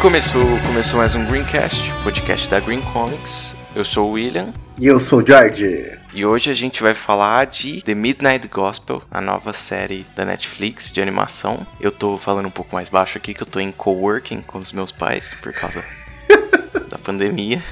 [0.00, 3.54] Começou, começou mais um Greencast, podcast da Green Comics.
[3.76, 4.48] Eu sou o William.
[4.80, 5.92] E eu sou o George.
[6.14, 10.90] E hoje a gente vai falar de The Midnight Gospel, a nova série da Netflix
[10.90, 11.66] de animação.
[11.78, 14.72] Eu tô falando um pouco mais baixo aqui, que eu tô em coworking com os
[14.72, 15.84] meus pais por causa
[16.88, 17.62] da pandemia.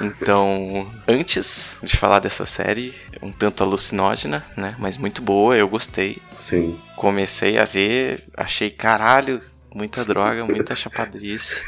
[0.00, 4.74] Então, antes de falar dessa série, um tanto alucinógena, né?
[4.80, 6.18] Mas muito boa, eu gostei.
[6.40, 6.76] Sim.
[6.96, 9.40] Comecei a ver, achei caralho,
[9.74, 11.60] muita droga, muita chapadrice.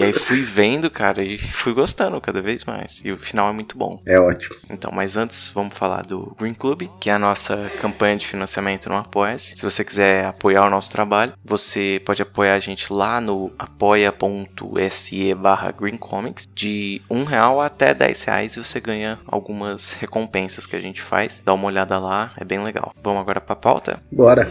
[0.00, 3.02] E aí fui vendo, cara, e fui gostando cada vez mais.
[3.04, 4.00] E o final é muito bom.
[4.06, 4.56] É ótimo.
[4.70, 8.88] Então, mas antes vamos falar do Green Club, que é a nossa campanha de financiamento
[8.88, 9.58] no Apoia-se.
[9.58, 15.34] Se você quiser apoiar o nosso trabalho, você pode apoiar a gente lá no apoia.se
[15.34, 16.48] barra greencomics.
[16.54, 21.42] De um real até 10 reais e você ganha algumas recompensas que a gente faz.
[21.44, 22.94] Dá uma olhada lá, é bem legal.
[23.02, 24.02] Vamos agora pra pauta?
[24.10, 24.48] Bora.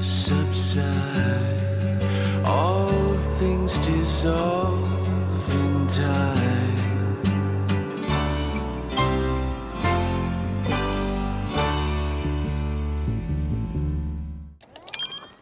[0.00, 0.49] subside,
[4.20, 4.84] dissolve
[5.52, 6.40] in time.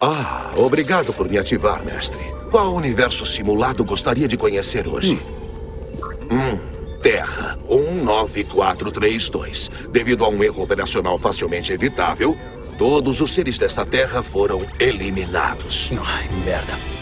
[0.00, 2.20] Ah, obrigado por me ativar, mestre.
[2.50, 5.20] Qual universo simulado gostaria de conhecer hoje?
[6.30, 6.58] Hum,
[7.02, 9.70] Terra 19432.
[9.90, 12.36] Devido a um erro operacional facilmente evitável,
[12.78, 15.90] todos os seres desta Terra foram eliminados.
[16.00, 16.97] Ai, merda.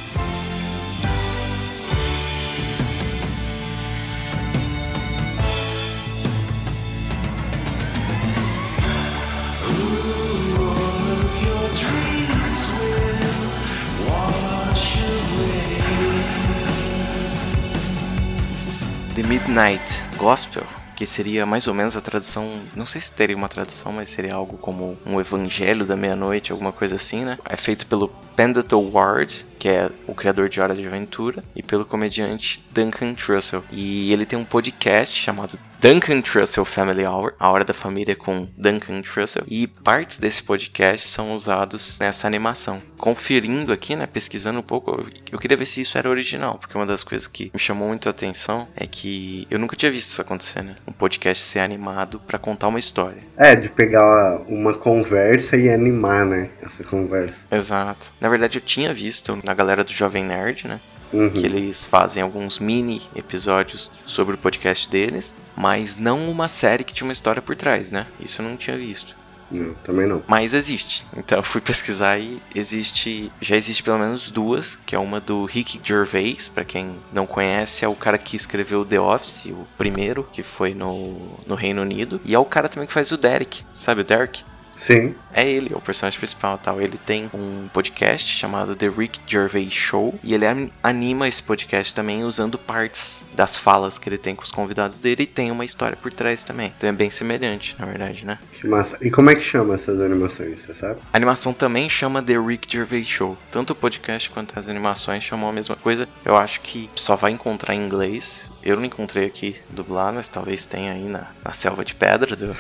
[19.57, 19.83] Midnight
[20.19, 24.11] Gospel, que seria mais ou menos a tradução, não sei se teria uma tradução, mas
[24.11, 27.39] seria algo como um evangelho da meia-noite, alguma coisa assim, né?
[27.49, 31.87] É feito pelo Pendleton Ward, que é o criador de Hora de Aventura, e pelo
[31.87, 33.65] comediante Duncan Trussell.
[33.73, 38.49] E ele tem um podcast chamado Duncan Trussell Family Hour, a hora da família com
[38.57, 42.81] Duncan Trussell, e partes desse podcast são usados nessa animação.
[42.97, 46.87] Conferindo aqui, né, pesquisando um pouco, eu- queria ver se isso era original, porque uma
[46.87, 50.21] das coisas que me chamou muito a atenção é que eu nunca tinha visto isso
[50.23, 50.77] acontecer, né?
[50.89, 53.19] Um podcast ser animado pra contar uma história.
[53.37, 56.49] É, de pegar uma conversa e animar, né?
[56.63, 57.37] Essa conversa.
[57.51, 58.13] Exato.
[58.21, 60.81] Na verdade, eu tinha visto na galera do Jovem Nerd, né?
[61.13, 61.31] Uhum.
[61.31, 66.93] que eles fazem alguns mini episódios sobre o podcast deles, mas não uma série que
[66.93, 68.07] tinha uma história por trás, né?
[68.21, 69.15] Isso eu não tinha visto.
[69.51, 70.23] Não, também não.
[70.27, 71.07] Mas existe.
[71.17, 75.45] Então eu fui pesquisar e existe, já existe pelo menos duas, que é uma do
[75.45, 80.29] Rick Gervais, pra quem não conhece, é o cara que escreveu The Office, o primeiro,
[80.33, 81.17] que foi no,
[81.47, 84.45] no Reino Unido, e é o cara também que faz o Derek, sabe o Derek?
[84.77, 85.15] Sim.
[85.33, 86.81] É ele, é o personagem principal e tal.
[86.81, 91.95] Ele tem um podcast chamado The Rick Gervais Show e ele an- anima esse podcast
[91.95, 95.65] também usando partes das falas que ele tem com os convidados dele e tem uma
[95.65, 96.73] história por trás também.
[96.77, 98.39] Então é bem semelhante, na verdade, né?
[98.53, 98.97] Que massa.
[99.01, 101.01] E como é que chama essas animações, você sabe?
[101.13, 103.37] A animação também chama The Rick Gervais Show.
[103.51, 106.09] Tanto o podcast quanto as animações chamam a mesma coisa.
[106.25, 108.53] Eu acho que só vai encontrar em inglês.
[108.63, 112.55] Eu não encontrei aqui dublado, mas talvez tenha aí na, na selva de pedra do.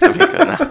[0.00, 0.70] Né?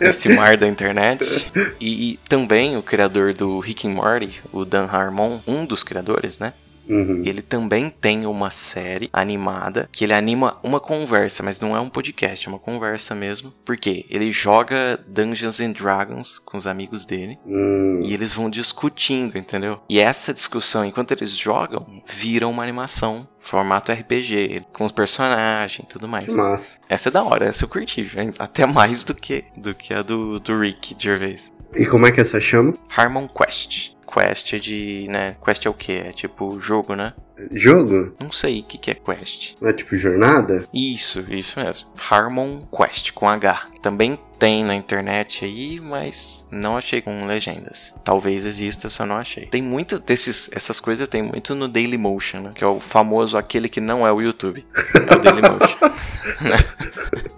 [0.00, 1.50] Esse mar da internet.
[1.80, 6.52] E também o criador do Rick and Morty, o Dan Harmon, um dos criadores, né?
[6.88, 7.22] Uhum.
[7.24, 11.88] Ele também tem uma série animada que ele anima uma conversa, mas não é um
[11.88, 13.52] podcast, é uma conversa mesmo.
[13.64, 19.36] Porque ele joga Dungeons and Dragons com os amigos dele Hum, e eles vão discutindo,
[19.36, 19.80] entendeu?
[19.88, 25.88] E essa discussão, enquanto eles jogam, vira uma animação, formato RPG, com os personagens e
[25.88, 26.26] tudo mais.
[26.26, 26.76] que massa.
[26.88, 28.06] Essa é da hora, essa eu curti,
[28.38, 31.52] até mais do que, do que a do, do Rick Gervais.
[31.74, 32.74] E como é que essa chama?
[32.96, 33.95] Harmon Quest.
[34.06, 35.36] Quest de, né?
[35.44, 35.92] Quest é o que?
[35.92, 37.12] É tipo jogo, né?
[37.52, 38.14] Jogo?
[38.20, 39.54] Não sei o que, que é Quest.
[39.62, 40.66] É tipo jornada?
[40.72, 41.88] Isso, isso mesmo.
[42.10, 43.68] Harmon Quest com H.
[43.82, 47.94] Também tem na internet aí, mas não achei com legendas.
[48.04, 49.46] Talvez exista, só não achei.
[49.46, 52.52] Tem muito desses, essas coisas tem muito no Dailymotion, né?
[52.54, 54.66] Que é o famoso aquele que não é o YouTube.
[55.08, 55.78] É o Dailymotion.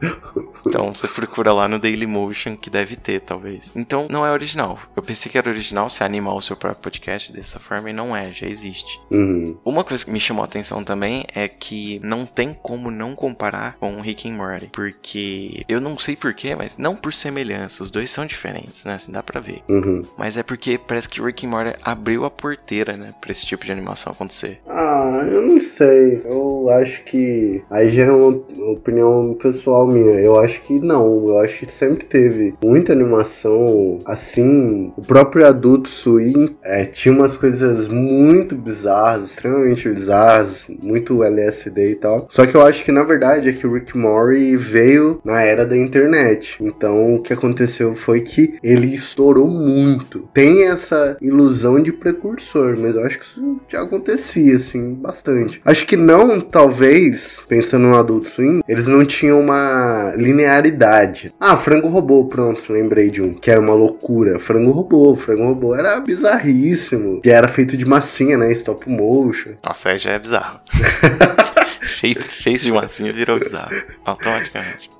[0.66, 3.70] então você procura lá no Dailymotion que deve ter, talvez.
[3.74, 4.78] Então não é original.
[4.96, 8.16] Eu pensei que era original você animar o seu próprio podcast dessa forma e não
[8.16, 9.00] é, já existe.
[9.10, 9.56] Uhum.
[9.64, 13.76] Uma coisa que me chamou a atenção também é que não tem como não comparar
[13.80, 18.10] com Rick and Morty, porque eu não sei porquê, mas não por semelhança, os dois
[18.10, 18.94] são diferentes, né?
[18.94, 19.62] Assim, dá pra ver.
[19.68, 20.02] Uhum.
[20.16, 23.64] Mas é porque parece que Rick and Morty abriu a porteira, né, pra esse tipo
[23.64, 24.60] de animação acontecer.
[24.68, 26.22] Ah, eu não sei.
[26.24, 27.62] Eu acho que.
[27.70, 28.42] Aí já é uma
[28.72, 30.20] opinião pessoal minha.
[30.20, 31.28] Eu acho que não.
[31.28, 34.92] Eu acho que sempre teve muita animação assim.
[34.96, 41.94] O próprio Adulto Swim é, tinha umas coisas muito bizarras, extremamente bizarras, muito LSD e
[41.94, 42.28] tal.
[42.30, 45.66] Só que eu acho que na verdade é que o Rick Mori veio na era
[45.66, 46.58] da internet.
[46.60, 50.28] Então o que aconteceu foi que ele estourou muito.
[50.32, 55.60] Tem essa ilusão de precursor, mas eu acho que isso já acontecia, assim, bastante.
[55.64, 61.34] Acho que não, talvez, pensando no Adult Swim, eles não tinham uma linearidade.
[61.38, 64.38] Ah, Frango Robô, pronto, lembrei de um, que era uma loucura.
[64.38, 67.20] Frango Robô, Frango Robô era bizarríssimo.
[67.20, 68.50] Que era feito de massinha, né?
[68.52, 69.52] Stop motion.
[69.68, 70.60] Nossa, aí já é bizarro.
[72.00, 73.70] Feito, fez de massinha virou bizarro.
[74.02, 74.90] Automaticamente.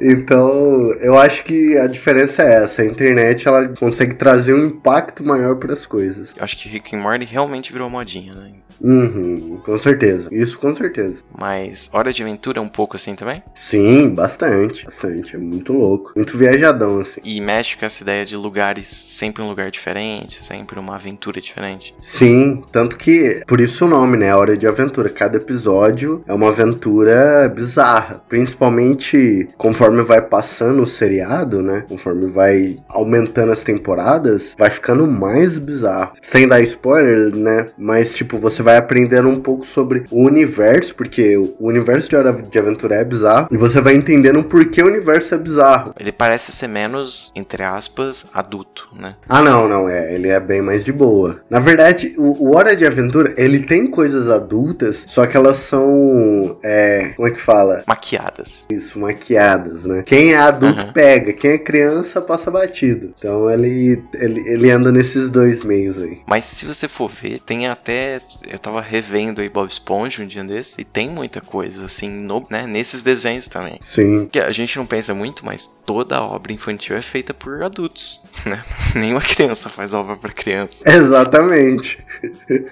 [0.00, 2.82] Então, eu acho que a diferença é essa.
[2.82, 6.34] A internet, ela consegue trazer um impacto maior para as coisas.
[6.36, 8.52] Eu acho que Rick and Morty realmente virou modinha, né?
[8.80, 10.28] Uhum, com certeza.
[10.32, 11.22] Isso com certeza.
[11.36, 13.42] Mas Hora de Aventura é um pouco assim também?
[13.54, 14.84] Sim, bastante.
[14.84, 15.36] Bastante.
[15.36, 16.12] É muito louco.
[16.16, 17.20] Muito viajadão, assim.
[17.24, 21.94] E mexe com essa ideia de lugares, sempre um lugar diferente, sempre uma aventura diferente.
[22.00, 24.34] Sim, tanto que por isso o nome, né?
[24.34, 25.08] Hora de Aventura.
[25.08, 28.22] Cada episódio é uma aventura bizarra.
[28.28, 31.84] Principalmente conforme vai passando o seriado, né?
[31.88, 36.12] Conforme vai aumentando as temporadas, vai ficando mais bizarro.
[36.22, 37.66] Sem dar spoiler, né?
[37.78, 42.32] Mas, tipo, você vai aprendendo um pouco sobre o universo, porque o universo de Hora
[42.32, 45.94] de Aventura é bizarro, e você vai entendendo por que o universo é bizarro.
[45.98, 49.14] Ele parece ser menos, entre aspas, adulto, né?
[49.28, 50.12] Ah, não, não, é.
[50.12, 51.40] Ele é bem mais de boa.
[51.48, 56.58] Na verdade, o, o Hora de Aventura, ele tem coisas adultas, só que elas são.
[56.62, 57.12] É.
[57.14, 57.84] Como é que fala?
[57.86, 58.66] Maquiadas.
[58.70, 60.02] Isso, maquiadas, né?
[60.04, 60.92] Quem é adulto Uhum.
[60.92, 63.14] pega, quem é criança passa batido.
[63.18, 66.18] Então ele, ele, ele anda nesses dois meios aí.
[66.26, 68.18] Mas se você for ver, tem até.
[68.56, 72.46] Eu tava revendo aí Bob Esponja um dia desse, e tem muita coisa, assim, no,
[72.50, 73.78] né, nesses desenhos também.
[73.82, 74.30] Sim.
[74.32, 78.64] Que a gente não pensa muito, mas toda obra infantil é feita por adultos, né?
[78.94, 80.90] Nenhuma criança faz obra pra criança.
[80.90, 82.02] Exatamente.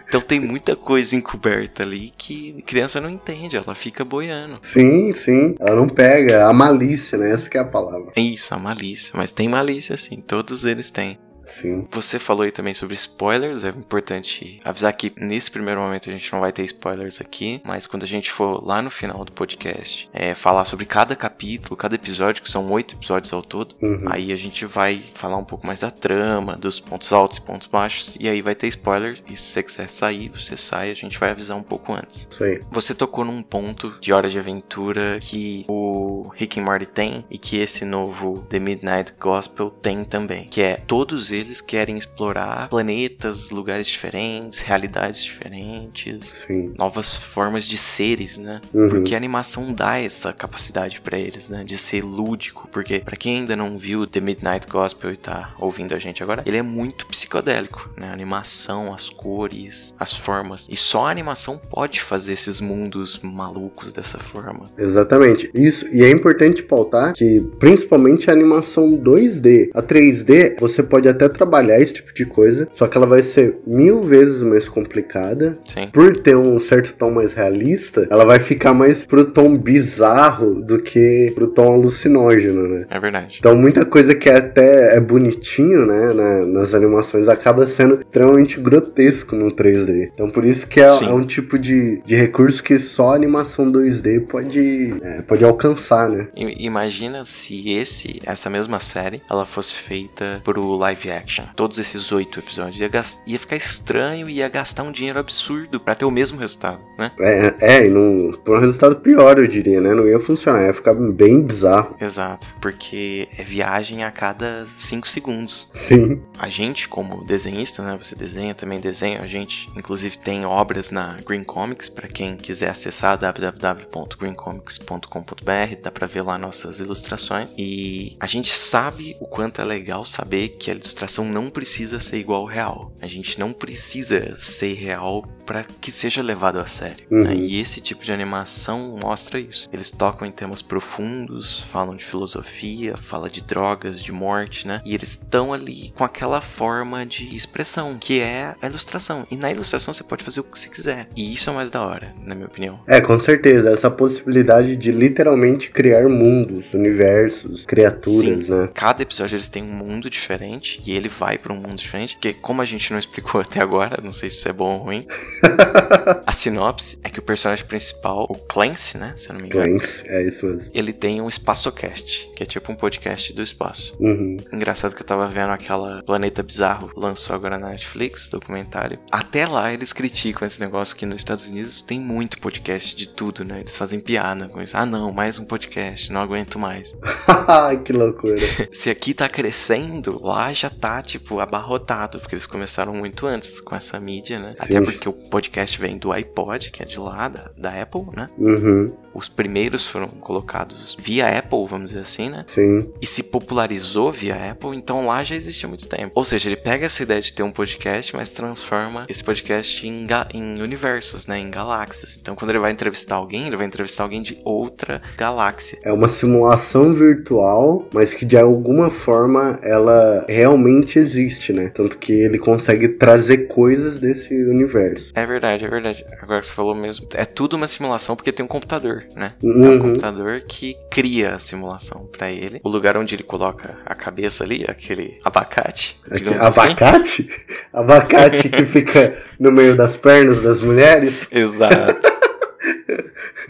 [0.08, 4.60] Então tem muita coisa encoberta ali que criança não entende, ela fica boiando.
[4.62, 5.54] Sim, sim.
[5.60, 7.31] Ela não pega a malícia, né?
[7.31, 8.10] Essa que é a palavra.
[8.16, 9.12] É isso, a malícia.
[9.14, 10.25] Mas tem malícia, sim.
[10.26, 11.19] Todos eles têm.
[11.50, 11.87] Sim.
[11.91, 13.64] Você falou aí também sobre spoilers.
[13.64, 17.61] É importante avisar que nesse primeiro momento a gente não vai ter spoilers aqui.
[17.64, 21.76] Mas quando a gente for lá no final do podcast é, falar sobre cada capítulo,
[21.76, 24.05] cada episódio, que são oito episódios ao todo, Uhum.
[24.08, 27.67] aí a gente vai falar um pouco mais da trama, dos pontos altos e pontos
[27.67, 28.17] baixos.
[28.20, 29.19] E aí vai ter spoiler.
[29.29, 30.91] E se você quiser sair, você sai.
[30.91, 32.29] A gente vai avisar um pouco antes.
[32.41, 32.61] Aí.
[32.70, 37.38] Você tocou num ponto de Hora de Aventura que o Rick and Morty tem e
[37.38, 43.50] que esse novo The Midnight Gospel tem também, que é todos eles querem explorar planetas,
[43.50, 46.75] lugares diferentes, realidades diferentes, Sim.
[46.78, 48.60] novas formas de seres, né?
[48.72, 48.88] Uhum.
[48.88, 51.64] Porque a animação dá essa capacidade pra eles, né?
[51.64, 52.69] De ser lúdico.
[52.72, 56.42] Porque, pra quem ainda não viu The Midnight Gospel e tá ouvindo a gente agora,
[56.46, 58.08] ele é muito psicodélico, né?
[58.08, 60.67] A animação, as cores, as formas.
[60.70, 64.70] E só a animação pode fazer esses mundos malucos dessa forma.
[64.76, 65.50] Exatamente.
[65.55, 65.86] Isso.
[65.93, 69.70] E é importante pautar que, principalmente a animação 2D.
[69.74, 73.58] A 3D, você pode até trabalhar esse tipo de coisa, só que ela vai ser
[73.66, 75.58] mil vezes mais complicada.
[75.64, 75.88] Sim.
[75.93, 80.78] Por ter um certo tom mais realista, ela vai ficar mais pro tom bizarro do
[80.78, 82.86] que pro tom alucinógeno, né?
[82.90, 83.36] É verdade.
[83.38, 89.34] Então muita coisa que até é bonitinho, né, na- nas animações, acaba sendo extremamente grotesco
[89.36, 90.10] no 3D.
[90.14, 93.70] Então por isso que é, é um tipo de, de recurso que só a animação
[93.70, 96.28] 2D pode, é, pode alcançar, né?
[96.36, 101.44] Imagina se esse, essa mesma série, ela fosse feita pro live action.
[101.56, 102.81] Todos esses oito episódios.
[102.81, 102.91] Ia,
[103.27, 107.13] ia ficar estranho e ia gastar um dinheiro absurdo pra ter o mesmo resultado, né?
[107.21, 109.94] É, é e não, por um resultado pior, eu diria, né?
[109.94, 111.97] Não ia funcionar, ia ficar bem bizarro.
[112.01, 115.69] Exato, porque é viagem a cada 5 segundos.
[115.73, 117.97] Sim, A gente, como desenhista, né?
[118.01, 119.23] Você desenha, também desenho.
[119.23, 125.77] A gente, inclusive, tem obras na Green Comics para quem quiser acessar www.greencomics.com.br.
[125.83, 127.55] Dá pra ver lá nossas ilustrações.
[127.56, 132.17] E a gente sabe o quanto é legal saber que a ilustração não precisa ser
[132.17, 132.93] igual ao real.
[133.01, 137.06] A gente não precisa ser real para que seja levado a sério.
[137.11, 137.25] Uhum.
[137.25, 137.34] né?
[137.34, 139.69] E esse tipo de animação mostra isso.
[139.73, 144.81] Eles tocam em temas profundos, falam de filosofia, fala de drogas, de morte, né?
[144.84, 149.27] E eles estão ali com aquela forma de expressão, que é a ilustração.
[149.31, 151.08] E na ilustração você pode fazer o que você quiser.
[151.17, 152.81] E isso é mais da hora, na minha opinião.
[152.87, 153.70] É, com certeza.
[153.70, 158.69] Essa possibilidade de literalmente criar mundos, universos, criaturas, né?
[158.73, 162.15] Cada episódio eles têm um mundo diferente e ele vai pra um mundo diferente.
[162.17, 164.84] Porque como a gente não explicou até agora, não sei se isso é bom ou
[164.84, 165.06] ruim,
[166.27, 169.15] A sinopse é que o personagem principal, o Clancy, né?
[169.17, 169.79] Se eu não me engano.
[169.79, 170.70] Clancy, é isso mesmo.
[170.74, 173.96] Ele tem um Spacocast, que é tipo um podcast do espaço.
[173.98, 174.39] Uhum.
[174.53, 178.98] Engraçado que eu tava vendo aquela Planeta Bizarro, lançou agora na Netflix, documentário.
[179.10, 183.44] Até lá eles criticam esse negócio que nos Estados Unidos tem muito podcast de tudo,
[183.44, 183.60] né?
[183.60, 184.77] Eles fazem piada com isso.
[184.77, 186.96] Ah, não, mais um podcast, não aguento mais.
[187.84, 188.36] que loucura.
[188.72, 193.74] Se aqui tá crescendo, lá já tá, tipo, abarrotado, porque eles começaram muito antes com
[193.74, 194.55] essa mídia, né?
[194.58, 194.84] Até Sim.
[194.84, 198.29] porque o podcast vem do iPod, que é de lá, da, da Apple, né?
[198.38, 198.93] Uhum.
[199.15, 202.44] Os primeiros foram colocados via Apple, vamos dizer assim, né?
[202.47, 202.91] Sim.
[203.01, 206.13] E se popularizou via Apple, então lá já existe há muito tempo.
[206.15, 210.06] Ou seja, ele pega essa ideia de ter um podcast, mas transforma esse podcast em,
[210.33, 211.39] em universos, né?
[211.39, 212.19] Em galáxias.
[212.21, 215.79] Então quando ele vai entrevistar alguém, ele vai entrevistar alguém de outra galáxia.
[215.83, 221.71] É uma simulação virtual, mas que de alguma forma ela realmente existe, né?
[221.75, 225.13] Tanto que ele consegue trazer coisas desse universo.
[225.15, 226.05] É verdade, é verdade.
[226.21, 229.34] Agora que você falou mesmo, é tudo uma simulação porque tem um computador, né?
[229.43, 229.79] É um Uhum.
[229.79, 232.61] computador que cria a simulação pra ele.
[232.65, 236.61] O lugar onde ele coloca a cabeça ali, aquele abacate, digamos assim.
[236.61, 237.31] Abacate?
[237.73, 241.27] Abacate que fica no meio das pernas das mulheres?
[241.32, 242.14] Exato.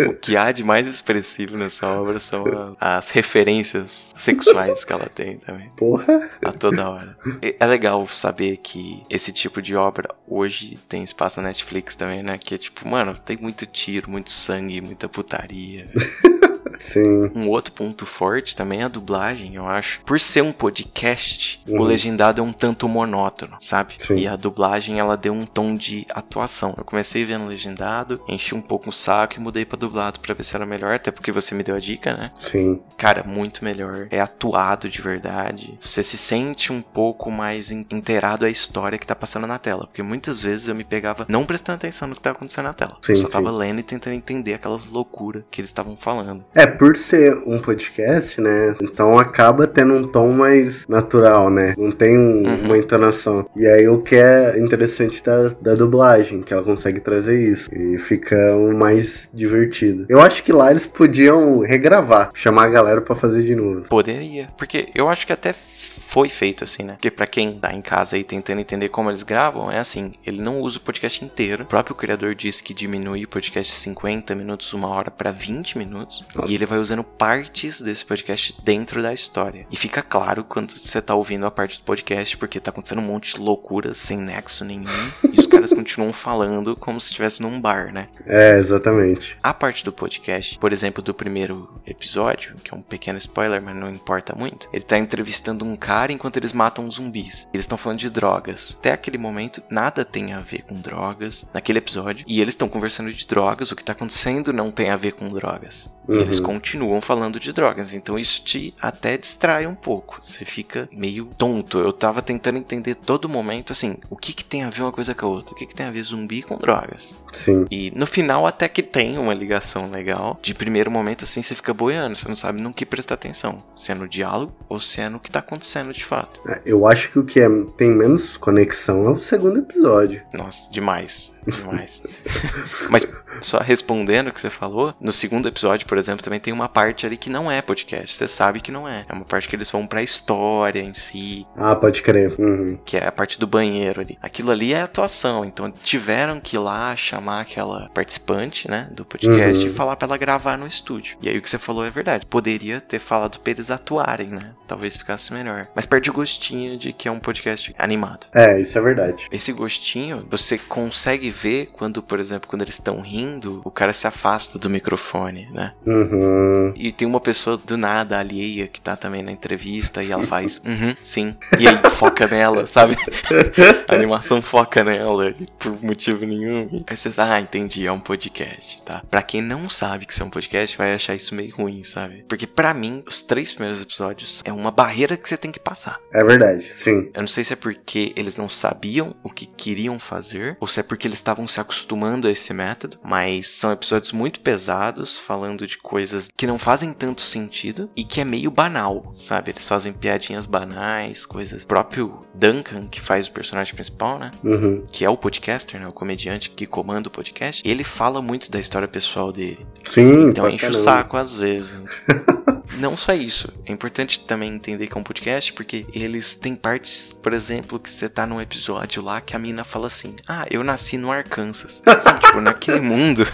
[0.08, 5.38] O que há de mais expressivo nessa obra são as referências sexuais que ela tem
[5.38, 6.28] também, Porra.
[6.44, 7.16] a toda hora.
[7.58, 12.38] É legal saber que esse tipo de obra hoje tem espaço na Netflix também, né?
[12.38, 15.88] Que é tipo, mano, tem muito tiro, muito sangue, muita putaria.
[16.78, 17.30] Sim.
[17.34, 20.00] Um outro ponto forte também é a dublagem, eu acho.
[20.02, 21.82] Por ser um podcast, o Uhum.
[21.82, 23.94] legendado é um tanto monótono, sabe?
[23.98, 24.16] Sim.
[24.16, 26.74] E a dublagem, ela deu um tom de atuação.
[26.76, 30.44] Eu comecei vendo legendado, enchi um pouco o saco e mudei pra dublado pra ver
[30.44, 32.30] se era melhor, até porque você me deu a dica, né?
[32.38, 32.80] Sim.
[32.96, 34.08] Cara, muito melhor.
[34.10, 35.78] É atuado de verdade.
[35.80, 39.86] Você se sente um pouco mais in- inteirado à história que tá passando na tela.
[39.86, 42.96] Porque muitas vezes eu me pegava não prestando atenção no que tá acontecendo na tela.
[43.02, 43.32] Sim, eu só sim.
[43.32, 46.44] tava lendo e tentando entender aquelas loucuras que eles estavam falando.
[46.54, 48.74] É, por ser um podcast, né?
[48.82, 51.74] Então acaba tendo um tom mais natural, né?
[51.76, 52.64] Não tem um- Uhum.
[52.66, 53.46] uma entonação.
[53.56, 57.68] E aí o que é interessante da, da dublagem, que ela consegue trazer isso.
[57.74, 60.06] E fica o mais divertido.
[60.08, 63.82] Eu acho que lá eles podiam regravar, chamar a galera pra fazer de novo.
[63.88, 64.48] Poderia.
[64.56, 65.52] Porque eu acho que até
[66.00, 66.94] foi feito assim, né?
[66.94, 70.40] Porque pra quem tá em casa aí tentando entender como eles gravam, é assim: ele
[70.40, 71.64] não usa o podcast inteiro.
[71.64, 75.78] O próprio criador disse que diminui o podcast de 50 minutos, uma hora pra 20
[75.78, 76.24] minutos.
[76.34, 76.50] Nossa.
[76.50, 79.66] E ele vai usando partes desse podcast dentro da história.
[79.70, 83.04] E fica claro quando você tá ouvindo a parte do podcast, porque tá acontecendo um
[83.04, 84.84] monte de loucuras sem nexo nenhum.
[85.32, 88.08] e os caras continuam falando como se estivesse num bar, né?
[88.26, 89.36] É, exatamente.
[89.42, 93.76] A parte do podcast, por exemplo, do primeiro episódio, que é um pequeno spoiler, mas
[93.76, 97.46] não importa muito, ele tá entrevistando um cara enquanto eles matam zumbis.
[97.52, 98.76] Eles estão falando de drogas.
[98.80, 102.24] Até aquele momento, nada tem a ver com drogas naquele episódio.
[102.26, 105.28] E eles estão conversando de drogas, o que tá acontecendo não tem a ver com
[105.28, 105.90] drogas.
[106.08, 106.20] E Uhum.
[106.20, 107.92] eles continuam falando de drogas.
[107.92, 110.20] Então isso te até distrai um pouco.
[110.22, 111.78] Você fica meio tonto.
[111.78, 115.14] Eu tava tentando entender todo momento, assim, o que que tem a ver uma coisa
[115.14, 115.54] com a outra?
[115.54, 117.14] O que que tem a ver zumbi com drogas?
[117.34, 117.66] Sim.
[117.70, 120.38] E no final até que tem uma ligação legal.
[120.42, 123.62] De primeiro momento assim você fica boiando, você não sabe no que prestar atenção.
[123.74, 126.40] Se é no diálogo ou se é no que tá acontecendo de fato.
[126.48, 130.22] É, Eu acho que o que é- tem menos conexão é o segundo episódio.
[130.32, 132.02] Nossa, demais, demais.
[132.90, 133.06] Mas
[133.40, 137.06] só respondendo o que você falou, no segundo episódio, por exemplo, também tem uma parte
[137.06, 138.14] ali que não é podcast.
[138.14, 139.04] Você sabe que não é.
[139.08, 142.34] É uma parte que eles vão pra história em si, Ah, pode crer.
[142.38, 142.78] Uhum.
[142.84, 144.18] que é a parte do banheiro ali.
[144.22, 149.64] Aquilo ali é atuação, então tiveram que ir lá chamar aquela participante, né, do podcast
[149.64, 149.70] Uhum.
[149.70, 151.16] e falar pra ela gravar no estúdio.
[151.22, 152.26] E aí o que você falou é verdade.
[152.26, 154.52] Poderia ter falado pra eles atuarem, né?
[154.66, 155.66] Talvez ficasse melhor.
[155.74, 158.26] Mas perde o gostinho de que é um podcast animado.
[158.32, 159.26] É, isso é verdade.
[159.30, 163.23] Esse gostinho você consegue ver quando, por exemplo, quando eles estão rindo,
[163.64, 165.72] o cara se afasta do microfone, né?
[165.86, 166.72] Uhum.
[166.76, 170.60] E tem uma pessoa do nada alheia que tá também na entrevista e ela faz,
[170.64, 171.36] uhum, sim.
[171.58, 172.96] E aí foca nela, sabe?
[173.88, 176.84] A animação foca nela por motivo nenhum.
[176.86, 179.02] Aí você, ah, entendi, é um podcast, tá?
[179.10, 182.24] Pra quem não sabe que isso é um podcast, vai achar isso meio ruim, sabe?
[182.28, 185.98] Porque pra mim, os três primeiros episódios é uma barreira que você tem que passar.
[186.12, 187.10] É verdade, sim.
[187.14, 190.80] Eu não sei se é porque eles não sabiam o que queriam fazer, ou se
[190.80, 195.66] é porque eles estavam se acostumando a esse método, mas são episódios muito pesados, falando
[195.66, 199.50] de coisas que não fazem tanto sentido e que é meio banal, sabe?
[199.50, 201.64] Eles fazem piadinhas banais, coisas.
[201.64, 204.30] O próprio Duncan, que faz o personagem principal, né?
[204.42, 204.84] Uhum.
[204.90, 205.86] Que é o podcaster, né?
[205.86, 209.66] O comediante que comanda o podcast, ele fala muito da história pessoal dele.
[209.84, 211.82] Sim, Então enche o saco às vezes.
[212.78, 213.52] não só isso.
[213.66, 217.88] É importante também entender que é um podcast, porque eles têm partes, por exemplo, que
[217.90, 221.82] você tá num episódio lá que a mina fala assim: Ah, eu nasci no Arkansas.
[222.00, 223.26] Sabe, tipo, naquele mundo.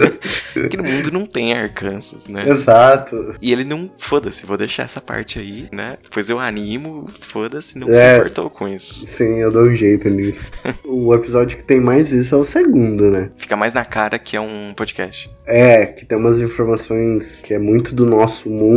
[0.64, 2.48] aquele mundo não tem Arkansas, né?
[2.48, 3.34] Exato.
[3.40, 3.90] E ele não.
[3.98, 5.98] Foda-se, vou deixar essa parte aí, né?
[6.02, 7.92] Depois eu animo, foda-se, não É.
[8.14, 9.06] se importou com isso.
[9.06, 10.44] Sim, eu dou um jeito nisso.
[10.84, 13.30] o episódio que tem mais isso é o segundo, né?
[13.36, 15.30] Fica mais na cara que é um podcast.
[15.46, 18.69] É, que tem umas informações que é muito do nosso mundo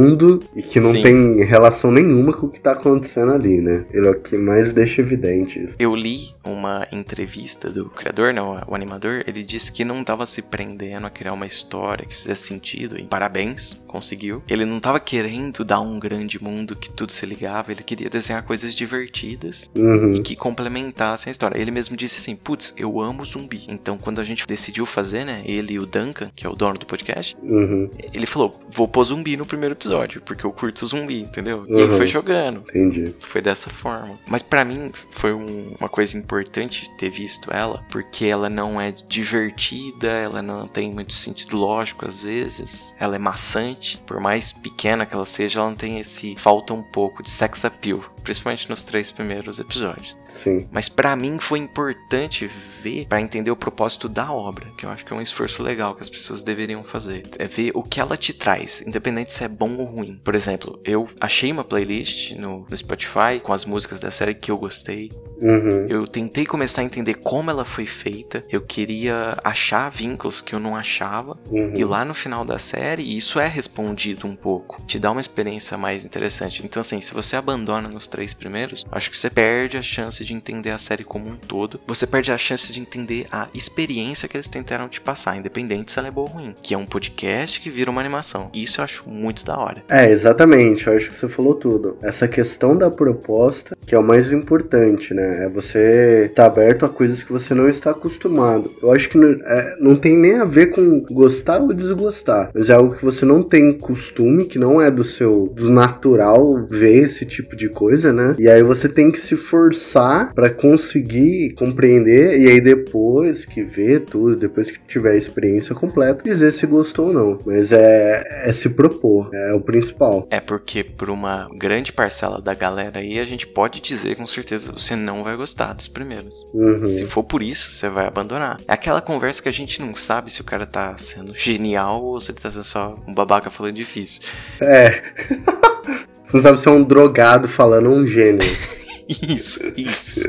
[0.56, 1.04] e que não Sim.
[1.04, 3.86] tem relação nenhuma com o que tá acontecendo ali, né?
[3.92, 5.76] Ele é o que mais deixa evidente isso.
[5.80, 10.42] Eu li uma entrevista do criador, não, o animador, ele disse que não tava se
[10.42, 14.42] prendendo a criar uma história que fizesse sentido, e parabéns, conseguiu.
[14.50, 18.44] Ele não tava querendo dar um grande mundo que tudo se ligava, ele queria desenhar
[18.44, 20.22] coisas divertidas Uhum.
[20.24, 21.58] que complementassem a história.
[21.60, 23.64] Ele mesmo disse assim: Putz, eu amo zumbi.
[23.68, 26.78] Então, quando a gente decidiu fazer, né, ele e o Duncan, que é o dono
[26.78, 27.90] do podcast, Uhum.
[28.14, 29.83] ele falou: Vou pôr zumbi no primeiro episódio,
[30.25, 31.66] porque eu curto zumbi, entendeu?
[31.68, 31.80] E Uhum.
[31.80, 32.63] ele foi jogando.
[32.70, 33.16] Entendi.
[33.22, 34.18] Foi dessa forma.
[34.28, 38.92] Mas pra mim foi um- uma coisa importante ter visto ela, porque ela não é
[38.92, 45.06] divertida, ela não tem muito sentido lógico às vezes, ela é maçante, por mais pequena
[45.06, 48.84] que ela seja, ela não tem esse falta um pouco de sex appeal, principalmente nos
[48.84, 50.18] três primeiros episódios.
[50.30, 50.68] Sim.
[50.72, 52.50] Mas pra mim foi importante
[52.82, 55.96] ver pra entender o propósito da obra, que eu acho que é um esforço legal
[55.96, 57.24] que as pessoas deveriam fazer.
[57.38, 60.20] É ver o que ela te traz, independente se é bom ou ruim.
[60.24, 64.51] Por exemplo, eu achei uma playlist no, no Spotify com as músicas da série que
[64.51, 65.12] eu gostei.
[65.42, 65.88] Uhum.
[65.90, 68.44] Eu tentei começar a entender como ela foi feita.
[68.50, 71.38] Eu queria achar vínculos que eu não achava.
[71.50, 71.74] Uhum.
[71.75, 74.82] E lá no final da série, isso é respondido um pouco.
[74.86, 76.63] Te dá uma experiência mais interessante.
[76.66, 80.34] Então, assim, se você abandona nos três primeiros, acho que você perde a chance de
[80.34, 81.80] entender a série como um todo.
[81.88, 86.00] Você perde a chance de entender a experiência que eles tentaram te passar, independente se
[86.00, 86.56] ela é boa ou ruim.
[86.62, 88.50] Que é um podcast que vira uma animação.
[88.54, 89.84] Isso eu acho muito da hora.
[89.89, 91.98] É, exatamente, eu acho que você falou tudo.
[92.02, 95.23] Essa questão da proposta, que é o mais importante, né?
[95.24, 98.72] É você estar aberto a coisas que você não está acostumado.
[98.82, 102.70] Eu acho que não, é, não tem nem a ver com gostar ou desgostar, mas
[102.70, 107.04] é algo que você não tem costume, que não é do seu do natural ver
[107.04, 108.36] esse tipo de coisa, né?
[108.38, 114.00] E aí você tem que se forçar pra conseguir compreender e aí depois que vê
[114.00, 117.40] tudo, depois que tiver a experiência completa, dizer se gostou ou não.
[117.46, 120.28] Mas é, é se propor, é o principal.
[120.30, 124.72] É porque, por uma grande parcela da galera aí, a gente pode dizer com certeza
[124.72, 126.47] você não vai gostar dos primeiros.
[126.54, 126.82] Uhum.
[126.86, 128.62] Se for por isso, você vai abandonar.
[128.65, 132.21] É aquela conversa que a gente não sabe se o cara tá sendo genial ou
[132.21, 134.21] se ele tá sendo só um babaca falando difícil.
[134.62, 135.04] É.
[136.34, 138.41] Não sabe se é um drogado falando um gênio.
[139.08, 140.22] Isso, isso.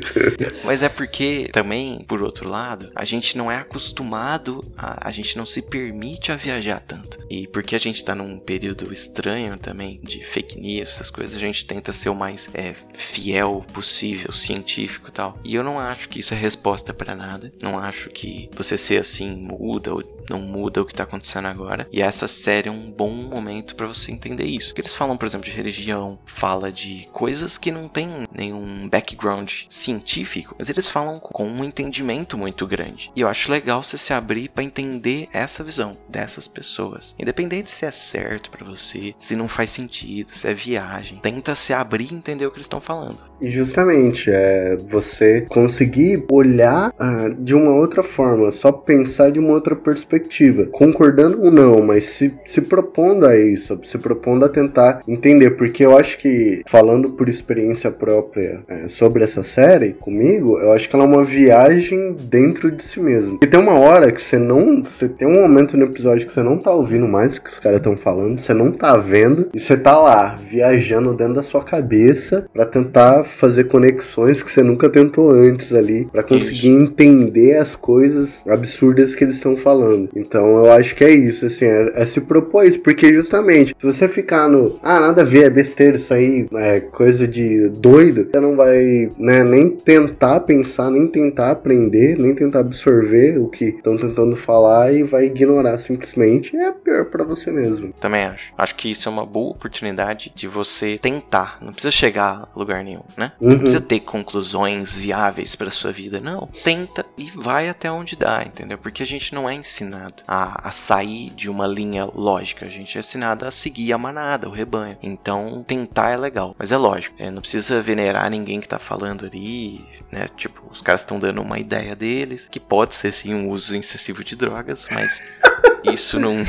[0.64, 5.36] Mas é porque também, por outro lado, a gente não é acostumado, a, a gente
[5.36, 7.18] não se permite a viajar tanto.
[7.30, 11.40] E porque a gente tá num período estranho também de fake news, essas coisas, a
[11.40, 15.38] gente tenta ser o mais é, fiel possível, científico e tal.
[15.44, 17.52] E eu não acho que isso é resposta pra nada.
[17.62, 21.88] Não acho que você ser assim muda ou não muda o que tá acontecendo agora.
[21.92, 24.68] E essa série é um bom momento pra você entender isso.
[24.68, 29.50] Porque eles falam, por exemplo, de religião, fala de coisas que não tem nenhum background
[29.68, 33.10] científico, mas eles falam com um entendimento muito grande.
[33.14, 37.14] E eu acho legal você se abrir pra entender essa visão dessas pessoas.
[37.18, 41.72] Independente se é certo pra você, se não faz sentido, se é viagem, tenta se
[41.72, 43.18] abrir e entender o que eles estão falando.
[43.40, 49.52] E justamente, é você conseguir olhar ah, de uma outra forma, só pensar de uma
[49.52, 55.02] outra perspectiva, concordando ou não, mas se, se propondo a isso, se propondo a tentar
[55.06, 60.72] entender, porque eu acho que, falando por experiência própria é, sobre essa série, comigo, eu
[60.72, 63.38] acho que ela é uma viagem dentro de si mesmo.
[63.42, 64.82] E tem uma hora que você não.
[64.82, 67.58] Você tem um momento no episódio que você não tá ouvindo mais o que os
[67.58, 71.62] caras estão falando, você não tá vendo, e você tá lá, viajando dentro da sua
[71.62, 77.74] cabeça pra tentar fazer conexões que você nunca tentou antes ali, pra conseguir entender as
[77.74, 80.08] coisas absurdas que eles estão falando.
[80.14, 83.86] Então eu acho que é isso, assim, é, é se propor isso, porque justamente, se
[83.86, 88.28] você ficar no, ah, nada a ver, é besteira isso aí, é coisa de doido,
[88.30, 93.66] você não vai, né, nem tentar pensar, nem tentar aprender, nem tentar absorver o que
[93.66, 97.92] estão tentando falar e vai ignorar simplesmente, é pior pra você mesmo.
[98.00, 98.52] Também acho.
[98.56, 101.58] Acho que isso é uma boa oportunidade de você tentar.
[101.60, 103.32] Não precisa chegar a lugar nenhum, né?
[103.40, 103.50] Uhum.
[103.50, 106.20] Não precisa ter conclusões viáveis pra sua vida.
[106.20, 106.48] Não.
[106.62, 108.78] Tenta e vai até onde dá, entendeu?
[108.78, 112.66] Porque a gente não é ensinado a, a sair de uma linha lógica.
[112.66, 114.96] A gente é ensinado a seguir a manada, o rebanho.
[115.02, 116.54] Então, tentar é legal.
[116.58, 117.16] Mas é lógico.
[117.18, 120.26] é, não precisa venerar ninguém que tá falando ali, né?
[120.36, 124.24] Tipo, os caras estão dando uma ideia deles, que pode ser sim um uso excessivo
[124.24, 125.22] de drogas, mas
[125.84, 126.44] isso não.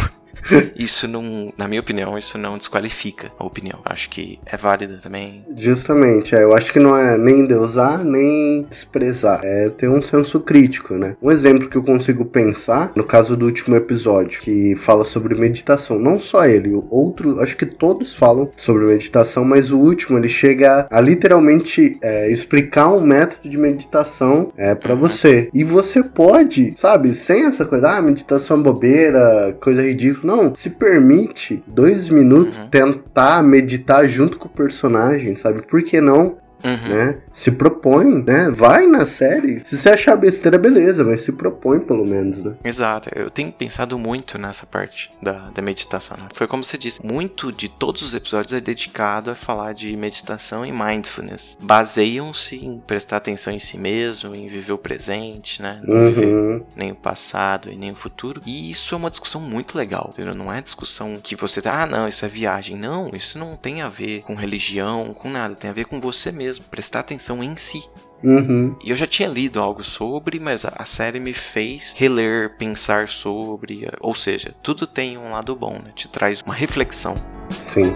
[0.76, 3.80] isso não, na minha opinião, isso não desqualifica a opinião.
[3.86, 5.46] Acho que é válida também.
[5.56, 9.42] Justamente, é, eu acho que não é nem deusar, nem desprezar.
[9.44, 11.16] É ter um senso crítico, né?
[11.22, 16.00] Um exemplo que eu consigo pensar, no caso do último episódio, que fala sobre meditação.
[16.00, 20.30] Não só ele, o outro, acho que todos falam sobre meditação, mas o último ele
[20.30, 25.50] chega a literalmente é, explicar um método de meditação é, para você.
[25.54, 30.35] E você pode, sabe, sem essa coisa, ah, meditação é bobeira, coisa ridícula.
[30.35, 32.70] Não, se permite dois minutos Uhum.
[32.70, 35.62] tentar meditar junto com o personagem, sabe?
[35.62, 36.38] Por que não?
[36.66, 36.90] Uhum.
[36.90, 37.18] Né?
[37.34, 38.50] Se propõe, né?
[38.52, 39.62] Vai na série.
[39.66, 42.56] Se você achar besteira, beleza, mas se propõe pelo menos, né?
[42.64, 46.18] Exato, eu tenho pensado muito nessa parte da, da meditação.
[46.18, 46.28] Né?
[46.34, 50.66] Foi como você disse, muito de todos os episódios é dedicado a falar de meditação
[50.66, 51.58] e mindfulness.
[51.62, 55.80] Baseiam-se em prestar atenção em si mesmo, em viver o presente, né?
[55.84, 56.64] Não viver Uhum.
[56.76, 58.42] nem o passado e nem o futuro.
[58.46, 60.34] E isso é uma discussão muito legal, entendeu?
[60.34, 62.76] Não é discussão que você tá, ah, não, isso é viagem.
[62.76, 65.54] Não, isso não tem a ver com religião, com nada.
[65.56, 67.84] Tem a ver com você mesmo, prestar atenção em si.
[68.24, 68.76] Uhum.
[68.84, 73.08] E eu já tinha lido algo sobre, mas a a série me fez reler, pensar
[73.08, 73.88] sobre.
[74.00, 75.92] Ou seja, tudo tem um lado bom, né?
[75.96, 77.16] Te traz uma reflexão.
[77.50, 77.94] Sim.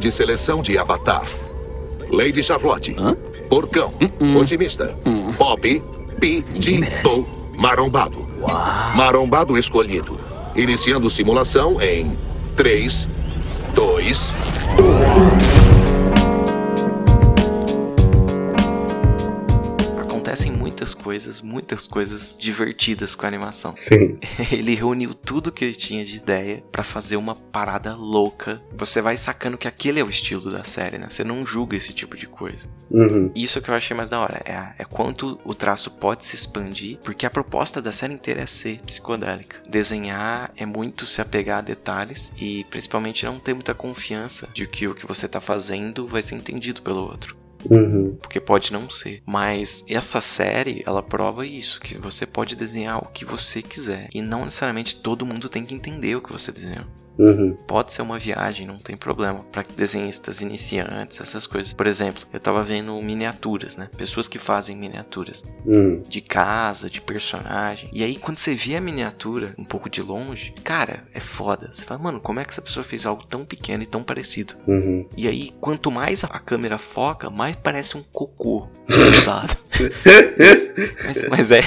[0.00, 1.24] De seleção de Avatar.
[2.10, 2.96] Lady Charlotte.
[3.48, 3.92] Porcão.
[4.40, 4.96] Otimista.
[5.38, 5.82] Bob.
[6.18, 6.44] Pi.
[6.54, 6.80] Di.
[7.02, 7.28] Bo.
[7.54, 8.26] Marombado.
[8.96, 10.18] Marombado escolhido.
[10.56, 12.10] Iniciando simulação em
[12.56, 13.06] 3,
[13.74, 14.32] 2,
[14.80, 15.59] Acontecem
[20.80, 23.74] muitas coisas, muitas coisas divertidas com a animação.
[23.76, 24.18] Sim.
[24.50, 28.62] Ele reuniu tudo que ele tinha de ideia pra fazer uma parada louca.
[28.72, 31.06] Você vai sacando que aquele é o estilo da série, né?
[31.10, 32.68] Você não julga esse tipo de coisa.
[32.90, 33.30] Uhum.
[33.34, 34.42] Isso que eu achei mais da hora.
[34.44, 38.46] É, é quanto o traço pode se expandir, porque a proposta da série inteira é
[38.46, 39.62] ser psicodélica.
[39.68, 44.88] Desenhar é muito se apegar a detalhes e principalmente não ter muita confiança de que
[44.88, 47.39] o que você tá fazendo vai ser entendido pelo outro.
[47.68, 48.16] Uhum.
[48.20, 49.22] Porque pode não ser.
[49.26, 54.08] Mas essa série, ela prova isso: que você pode desenhar o que você quiser.
[54.12, 56.86] E não necessariamente todo mundo tem que entender o que você desenhou.
[57.20, 57.56] Uhum.
[57.66, 59.44] Pode ser uma viagem, não tem problema.
[59.52, 61.72] Para desenhistas iniciantes, essas coisas.
[61.74, 63.88] Por exemplo, eu tava vendo miniaturas, né?
[63.96, 66.02] Pessoas que fazem miniaturas Uhum.
[66.08, 67.90] de casa, de personagem.
[67.92, 71.70] E aí, quando você vê a miniatura um pouco de longe, cara, é foda.
[71.72, 74.54] Você fala, mano, como é que essa pessoa fez algo tão pequeno e tão parecido?
[74.66, 75.06] Uhum.
[75.16, 79.56] E aí, quanto mais a câmera foca, mais parece um cocô pesado.
[81.04, 81.60] Mas, mas é,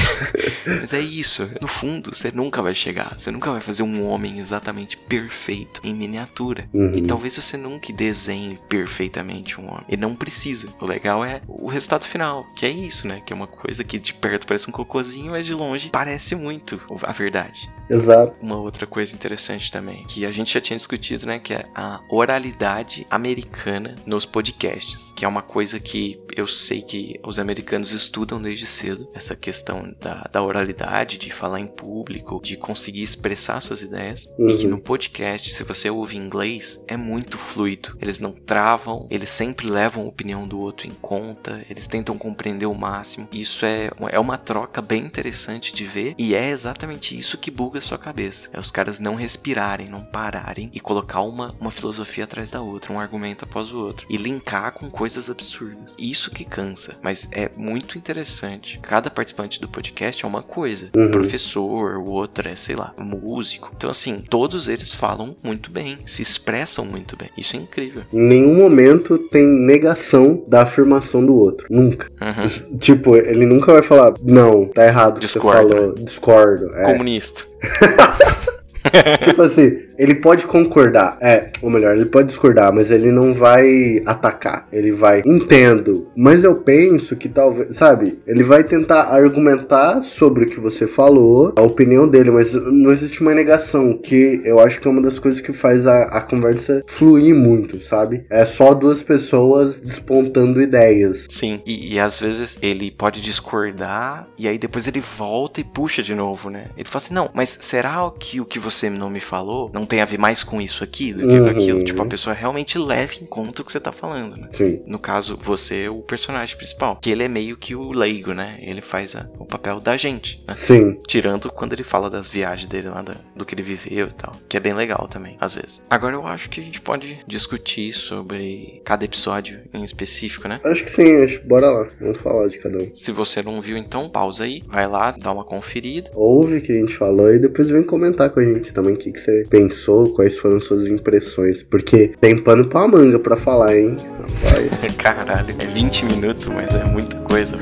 [0.79, 1.49] mas é isso.
[1.61, 3.13] No fundo, você nunca vai chegar.
[3.17, 6.67] Você nunca vai fazer um homem exatamente perfeito em miniatura.
[6.73, 6.93] Uhum.
[6.95, 9.85] E talvez você nunca desenhe perfeitamente um homem.
[9.89, 10.69] E não precisa.
[10.79, 13.21] O legal é o resultado final, que é isso, né?
[13.25, 16.81] Que é uma coisa que de perto parece um cocôzinho, mas de longe parece muito
[17.01, 17.69] a verdade.
[17.89, 18.35] Exato.
[18.41, 22.01] Uma outra coisa interessante também, que a gente já tinha discutido, né, que é a
[22.09, 28.41] oralidade americana nos podcasts, que é uma coisa que eu sei que os americanos estudam
[28.41, 33.81] desde cedo, essa questão da, da oralidade, de falar em público, de conseguir expressar suas
[33.81, 34.71] ideias, e que Uhum.
[34.71, 37.97] no podcast, se você ouve em inglês, é muito fluido.
[38.01, 42.65] Eles não travam, eles sempre levam a opinião do outro em conta, eles tentam compreender
[42.65, 43.27] o máximo.
[43.31, 47.72] Isso é, é uma troca bem interessante de ver, e é exatamente isso que buga
[47.77, 48.49] a sua cabeça.
[48.53, 52.93] É os caras não respirarem, não pararem e colocar uma, uma filosofia atrás da outra,
[52.93, 55.95] um argumento após o outro, e linkar com coisas absurdas.
[55.97, 58.79] Isso que cansa, mas é muito interessante.
[58.81, 60.89] Cada participante do podcast é uma coisa.
[60.95, 61.05] Uhum.
[61.05, 63.71] Um professor, o outro é, sei lá, músico.
[63.75, 67.29] Então, assim, todos eles falam muito bem, se expressam muito bem.
[67.37, 68.03] Isso é incrível.
[68.11, 71.67] Em nenhum momento tem negação da afirmação do outro.
[71.69, 72.11] Nunca.
[72.21, 72.77] Uhum.
[72.77, 75.67] Tipo, ele nunca vai falar, não, tá errado o que Discordo.
[75.67, 75.93] você falou.
[75.95, 76.75] Discordo.
[76.75, 76.83] É.
[76.85, 77.52] Comunista.
[79.23, 84.01] Tipo assim, ele pode concordar, é, ou melhor, ele pode discordar, mas ele não vai
[84.05, 84.67] atacar.
[84.71, 88.19] Ele vai, entendo, mas eu penso que talvez, sabe?
[88.25, 93.21] Ele vai tentar argumentar sobre o que você falou, a opinião dele, mas não existe
[93.21, 96.83] uma negação, que eu acho que é uma das coisas que faz a, a conversa
[96.87, 98.25] fluir muito, sabe?
[98.29, 101.27] É só duas pessoas despontando ideias.
[101.29, 106.01] Sim, e, e às vezes ele pode discordar e aí depois ele volta e puxa
[106.01, 106.67] de novo, né?
[106.77, 110.01] Ele fala assim: não, mas será que o que você não me falou não tem
[110.01, 111.43] a ver mais com isso aqui do que Uhum.
[111.43, 111.83] com aquilo.
[111.83, 114.49] Tipo, a pessoa realmente leva em conta o que você tá falando, né?
[114.51, 114.81] Sim.
[114.87, 116.97] No caso, você é o personagem principal.
[116.99, 118.57] Que ele é meio que o leigo, né?
[118.59, 120.55] Ele faz a- o papel da gente, né?
[120.55, 120.99] Sim.
[121.07, 124.35] Tirando quando ele fala das viagens dele lá, da- do que ele viveu e tal.
[124.49, 125.83] Que é bem legal também, às vezes.
[125.87, 130.59] Agora eu acho que a gente pode discutir sobre cada episódio em específico, né?
[130.63, 131.39] Acho que sim, acho.
[131.45, 131.87] Bora lá.
[132.01, 132.89] Vamos falar de cada um.
[132.95, 136.09] Se você não viu, então pausa aí, vai lá, dá uma conferida.
[136.15, 138.97] Ouve o que a gente falou e depois vem comentar com a gente também o
[138.97, 141.63] que, que você pensou, quais foram suas impressões.
[141.63, 143.97] Porque tem pano pra manga pra falar, hein?
[144.19, 144.95] Rapaz.
[144.95, 147.57] Caralho, é 20 minutos, mas é muita coisa.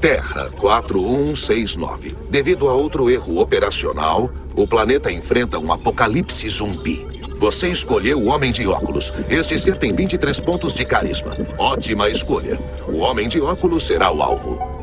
[0.00, 2.14] Terra 4169.
[2.30, 7.04] Devido a outro erro operacional, o planeta enfrenta um apocalipse zumbi.
[7.38, 9.12] Você escolheu o Homem de Óculos.
[9.28, 11.36] Este ser tem 23 pontos de carisma.
[11.56, 12.58] Ótima escolha.
[12.88, 14.77] O Homem de Óculos será o alvo.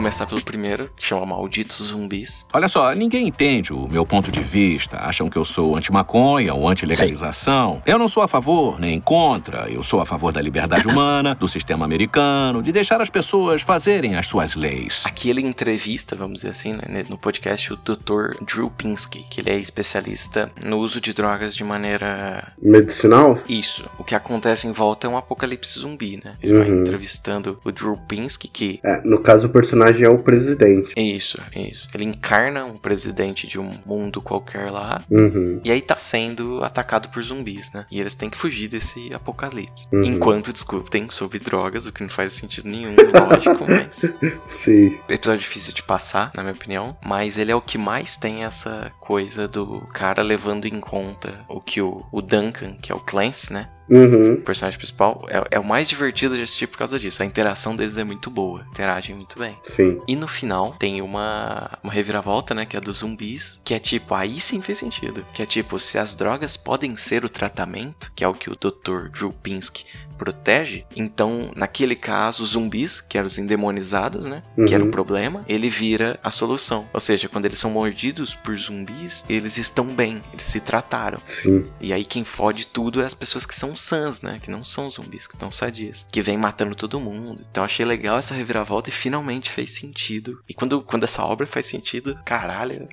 [0.00, 2.46] Começar pelo primeiro, que chama Malditos Zumbis.
[2.54, 4.96] Olha só, ninguém entende o meu ponto de vista.
[4.96, 7.82] Acham que eu sou anti-maconha ou anti-legalização.
[7.84, 9.68] Eu não sou a favor nem contra.
[9.70, 14.16] Eu sou a favor da liberdade humana, do sistema americano, de deixar as pessoas fazerem
[14.16, 15.02] as suas leis.
[15.04, 18.42] Aqui ele entrevista, vamos dizer assim, né, no podcast, o Dr.
[18.42, 22.52] Drew Pinsky, que ele é especialista no uso de drogas de maneira.
[22.62, 23.38] Medicinal?
[23.46, 23.84] Isso.
[23.98, 26.32] O que acontece em volta é um apocalipse zumbi, né?
[26.42, 26.80] Ele vai Uhum.
[26.80, 30.94] entrevistando o Drew Pinsky, que É, no caso, o personagem é o presidente.
[30.96, 31.88] Isso, isso.
[31.94, 35.02] Ele encarna um presidente de um mundo qualquer lá.
[35.10, 35.60] Uhum.
[35.64, 37.86] E aí tá sendo atacado por zumbis, né?
[37.90, 39.88] E eles têm que fugir desse apocalipse.
[39.92, 40.04] Uhum.
[40.04, 44.10] Enquanto discutem sobre drogas, o que não faz sentido nenhum, lógico, mas.
[44.48, 44.98] Sim.
[45.08, 46.96] Episódio difícil de passar, na minha opinião.
[47.04, 51.60] Mas ele é o que mais tem essa coisa do cara levando em conta o
[51.60, 53.68] que o, o Duncan, que é o Clancy, né?
[53.90, 54.34] Uhum.
[54.34, 57.22] O personagem principal, é, é o mais divertido de assistir por causa disso.
[57.22, 58.64] A interação deles é muito boa.
[58.70, 59.58] Interagem muito bem.
[59.66, 60.00] Sim.
[60.06, 62.64] E no final tem uma, uma reviravolta, né?
[62.66, 63.60] Que é dos zumbis.
[63.64, 65.24] Que é tipo, aí sim fez sentido.
[65.34, 68.54] Que é tipo, se as drogas podem ser o tratamento, que é o que o
[68.56, 69.08] Dr.
[69.12, 69.84] Drew Pinsky
[70.20, 74.42] protege, então, naquele caso, os zumbis, que eram os endemonizados, né?
[74.68, 74.90] Que era o Uhum.
[74.90, 76.86] problema, ele vira a solução.
[76.92, 81.18] Ou seja, quando eles são mordidos por zumbis, eles estão bem, eles se trataram.
[81.24, 81.64] Sim.
[81.80, 84.38] E aí quem fode tudo é as pessoas que são sãs, né?
[84.42, 86.06] Que não são zumbis, que estão sadias.
[86.10, 87.44] Que vem matando todo mundo.
[87.50, 90.40] Então achei legal essa reviravolta e finalmente fez sentido.
[90.48, 92.88] E quando, quando essa obra faz sentido, caralho.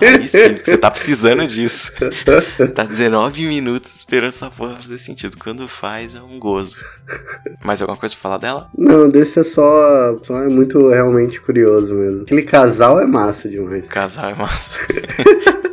[0.00, 1.92] Aí sim, você tá precisando disso.
[2.56, 5.36] Você tá 19 minutos esperando essa porra fazer sentido.
[5.38, 6.76] Quando faz, é um gozo.
[7.62, 8.70] Mais alguma coisa pra falar dela?
[8.76, 12.22] Não, desse é só, só é muito realmente curioso mesmo.
[12.22, 13.84] Aquele casal é massa demais.
[13.84, 14.80] O casal é massa.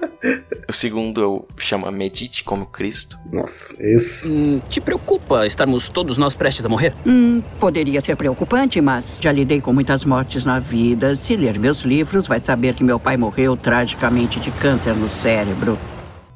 [0.72, 3.20] o segundo eu chama Medite como Cristo.
[3.30, 4.26] Nossa, esse.
[4.26, 6.94] Hum, te preocupa estarmos todos nós prestes a morrer?
[7.06, 11.14] Hum, poderia ser preocupante, mas já lidei com muitas mortes na vida.
[11.18, 15.78] Se ler meus livros, vai saber que meu pai morreu tragicamente de câncer no cérebro.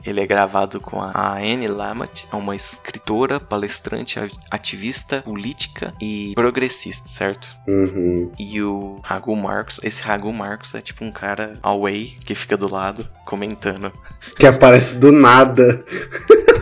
[0.06, 4.20] Ele é gravado com a Anne Lamott, é uma escritora, palestrante,
[4.52, 7.48] ativista, política e progressista, certo?
[7.68, 8.32] Uhum.
[8.38, 12.72] E o Ragu Marcos, esse Ragu Marcos é tipo um cara away que fica do
[12.72, 13.92] lado comentando.
[14.38, 15.84] Que aparece do nada.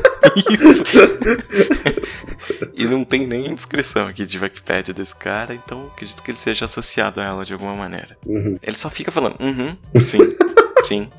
[0.49, 0.83] Isso!
[2.73, 6.65] e não tem nem descrição aqui de Wikipedia desse cara, então acredito que ele seja
[6.65, 8.17] associado a ela de alguma maneira.
[8.25, 8.57] Uhum.
[8.61, 10.19] Ele só fica falando, uhum, sim,
[10.85, 11.09] sim.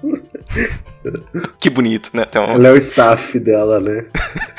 [1.58, 2.26] Que bonito, né?
[2.36, 4.04] Um, Ela é o staff dela, né?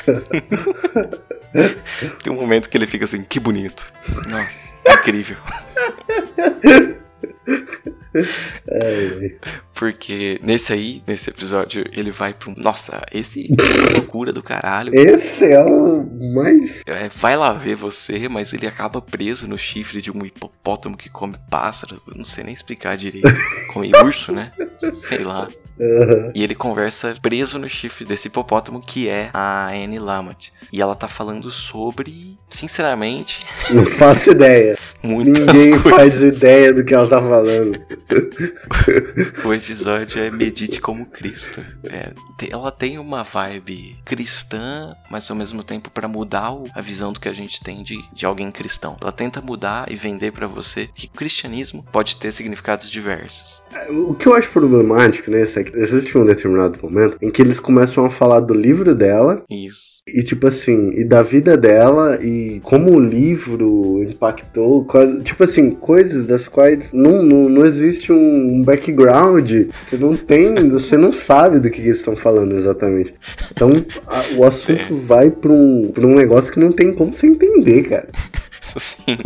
[2.22, 3.84] tem um momento que ele fica assim, que bonito.
[4.28, 5.36] Nossa, incrível.
[8.66, 9.34] É,
[9.74, 12.54] Porque nesse aí, nesse episódio, ele vai um.
[12.56, 14.94] Nossa, esse é loucura do caralho.
[14.94, 16.04] esse é o
[16.34, 16.82] mais.
[16.86, 21.10] É, vai lá ver você, mas ele acaba preso no chifre de um hipopótamo que
[21.10, 22.00] come pássaro.
[22.14, 23.28] Não sei nem explicar direito.
[23.72, 24.50] Come urso, né?
[24.92, 25.48] Sei lá.
[25.78, 26.30] Uhum.
[26.34, 30.52] E ele conversa preso no chifre desse hipopótamo que é a Anne Lamott.
[30.72, 34.78] E ela tá falando sobre, sinceramente, Não faço ideia.
[35.02, 36.36] Ninguém faz coisas.
[36.36, 37.80] ideia do que ela tá falando.
[39.44, 41.64] O episódio é Medite como Cristo.
[41.84, 42.12] É,
[42.50, 47.28] ela tem uma vibe cristã, mas ao mesmo tempo pra mudar a visão do que
[47.28, 48.96] a gente tem de, de alguém cristão.
[49.00, 53.62] Ela tenta mudar e vender pra você que o cristianismo pode ter significados diversos.
[53.90, 57.58] O que eu acho problemático nesse é que existe um determinado momento em que eles
[57.60, 60.02] começam a falar do livro dela Isso.
[60.06, 65.70] e, tipo assim, e da vida dela e como o livro impactou, coisa- tipo assim,
[65.70, 69.50] coisas das quais não, não, não existe um background.
[69.86, 73.14] Você não tem, você não sabe do que, eles estão falando exatamente.
[73.52, 77.26] Então a- o assunto vai pra um, pra um negócio que não tem como você
[77.26, 78.08] entender, cara.
[78.76, 79.16] Sim.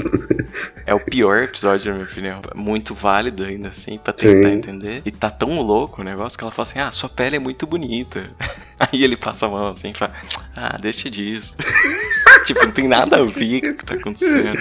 [0.86, 2.40] É o pior episódio, na minha opinião.
[2.54, 4.54] Muito válido ainda, assim, pra tentar Sim.
[4.54, 5.02] entender.
[5.04, 7.66] E tá tão louco o negócio que ela fala assim: ah, sua pele é muito
[7.66, 8.30] bonita.
[8.78, 10.12] Aí ele passa a mão assim e fala:
[10.56, 11.56] ah, deixa disso.
[12.44, 14.58] tipo, não tem nada a ver com o que tá acontecendo.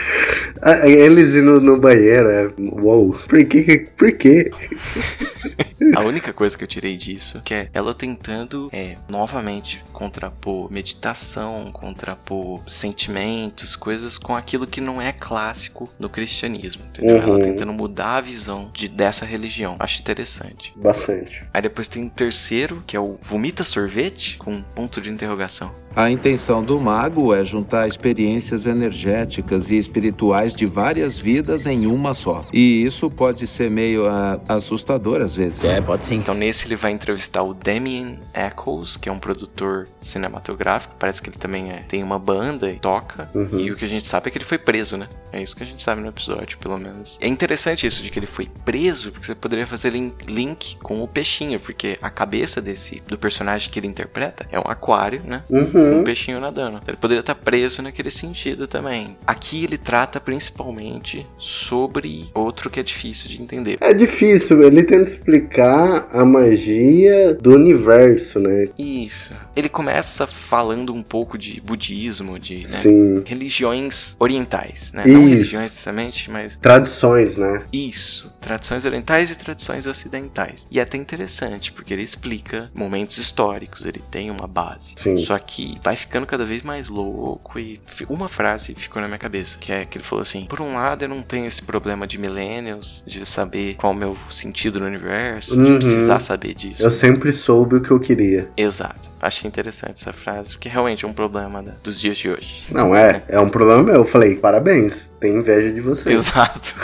[0.62, 2.52] Ah, Eles indo no banheiro, é.
[2.58, 3.88] Uou, por que?
[3.97, 4.52] Por quê?
[5.95, 11.71] A única coisa que eu tirei disso que é ela tentando, é, novamente, contrapor meditação,
[11.71, 17.17] contrapor sentimentos, coisas com aquilo que não é clássico no cristianismo, entendeu?
[17.17, 17.21] Uhum.
[17.23, 19.75] Ela tentando mudar a visão de, dessa religião.
[19.80, 20.73] Acho interessante.
[20.75, 21.43] Bastante.
[21.54, 25.73] Aí depois tem o terceiro, que é o Vomita Sorvete, com um ponto de interrogação.
[25.95, 32.13] A intenção do mago é juntar experiências energéticas e espirituais de várias vidas em uma
[32.13, 32.45] só.
[32.54, 35.63] E isso pode ser meio ah, assustador às vezes.
[35.65, 36.15] É, pode sim.
[36.15, 40.95] Então nesse ele vai entrevistar o Damien Echoes, que é um produtor cinematográfico.
[40.97, 43.29] Parece que ele também é, tem uma banda e toca.
[43.33, 43.59] Uhum.
[43.59, 45.07] E o que a gente sabe é que ele foi preso, né?
[45.31, 47.17] É isso que a gente sabe no episódio, pelo menos.
[47.21, 51.03] É interessante isso de que ele foi preso, porque você poderia fazer lin- link com
[51.03, 55.43] o peixinho, porque a cabeça desse do personagem que ele interpreta é um aquário, né?
[55.49, 55.99] Uhum.
[55.99, 56.77] um peixinho nadando.
[56.77, 59.17] Então, Ele poderia estar preso naquele sentido também.
[59.25, 63.77] Aqui ele trata principalmente sobre outro que é difícil de entender.
[63.81, 65.68] É difícil, ele tenta explicar
[66.12, 68.67] a magia do universo, né?
[68.77, 69.34] Isso.
[69.55, 75.03] Ele começa falando um pouco de budismo, de né, religiões orientais, né?
[75.05, 75.29] Não Isso.
[75.29, 77.63] religiões necessariamente, mas Tradições, né?
[77.71, 80.67] Isso, tradições orientais e tradições ocidentais.
[80.71, 84.93] E é até interessante, porque ele explica momentos históricos, ele tem uma base.
[84.97, 85.17] Sim.
[85.17, 89.58] Só que vai ficando cada vez mais louco e uma frase ficou na minha cabeça,
[89.58, 92.17] que é que ele falou assim: "Por um lado, eu não tenho esse problema de
[92.17, 95.75] millennials, de saber qual é o meu sentido no universo, de Uhum.
[95.79, 96.81] precisar saber disso".
[96.83, 98.49] Eu sempre soube o que eu queria.
[98.57, 99.12] Exato.
[99.21, 102.63] Achei interessante essa frase, porque realmente é um problema né, dos dias de hoje.
[102.71, 103.95] Não, é, é um problema meu.
[103.95, 106.12] Eu falei, parabéns, tenho inveja de você.
[106.12, 106.75] Exato.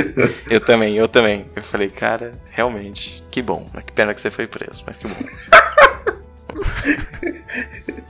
[0.48, 1.46] eu também, eu também.
[1.56, 3.66] Eu falei, cara, realmente, que bom.
[3.86, 5.14] Que pena que você foi preso, mas que bom.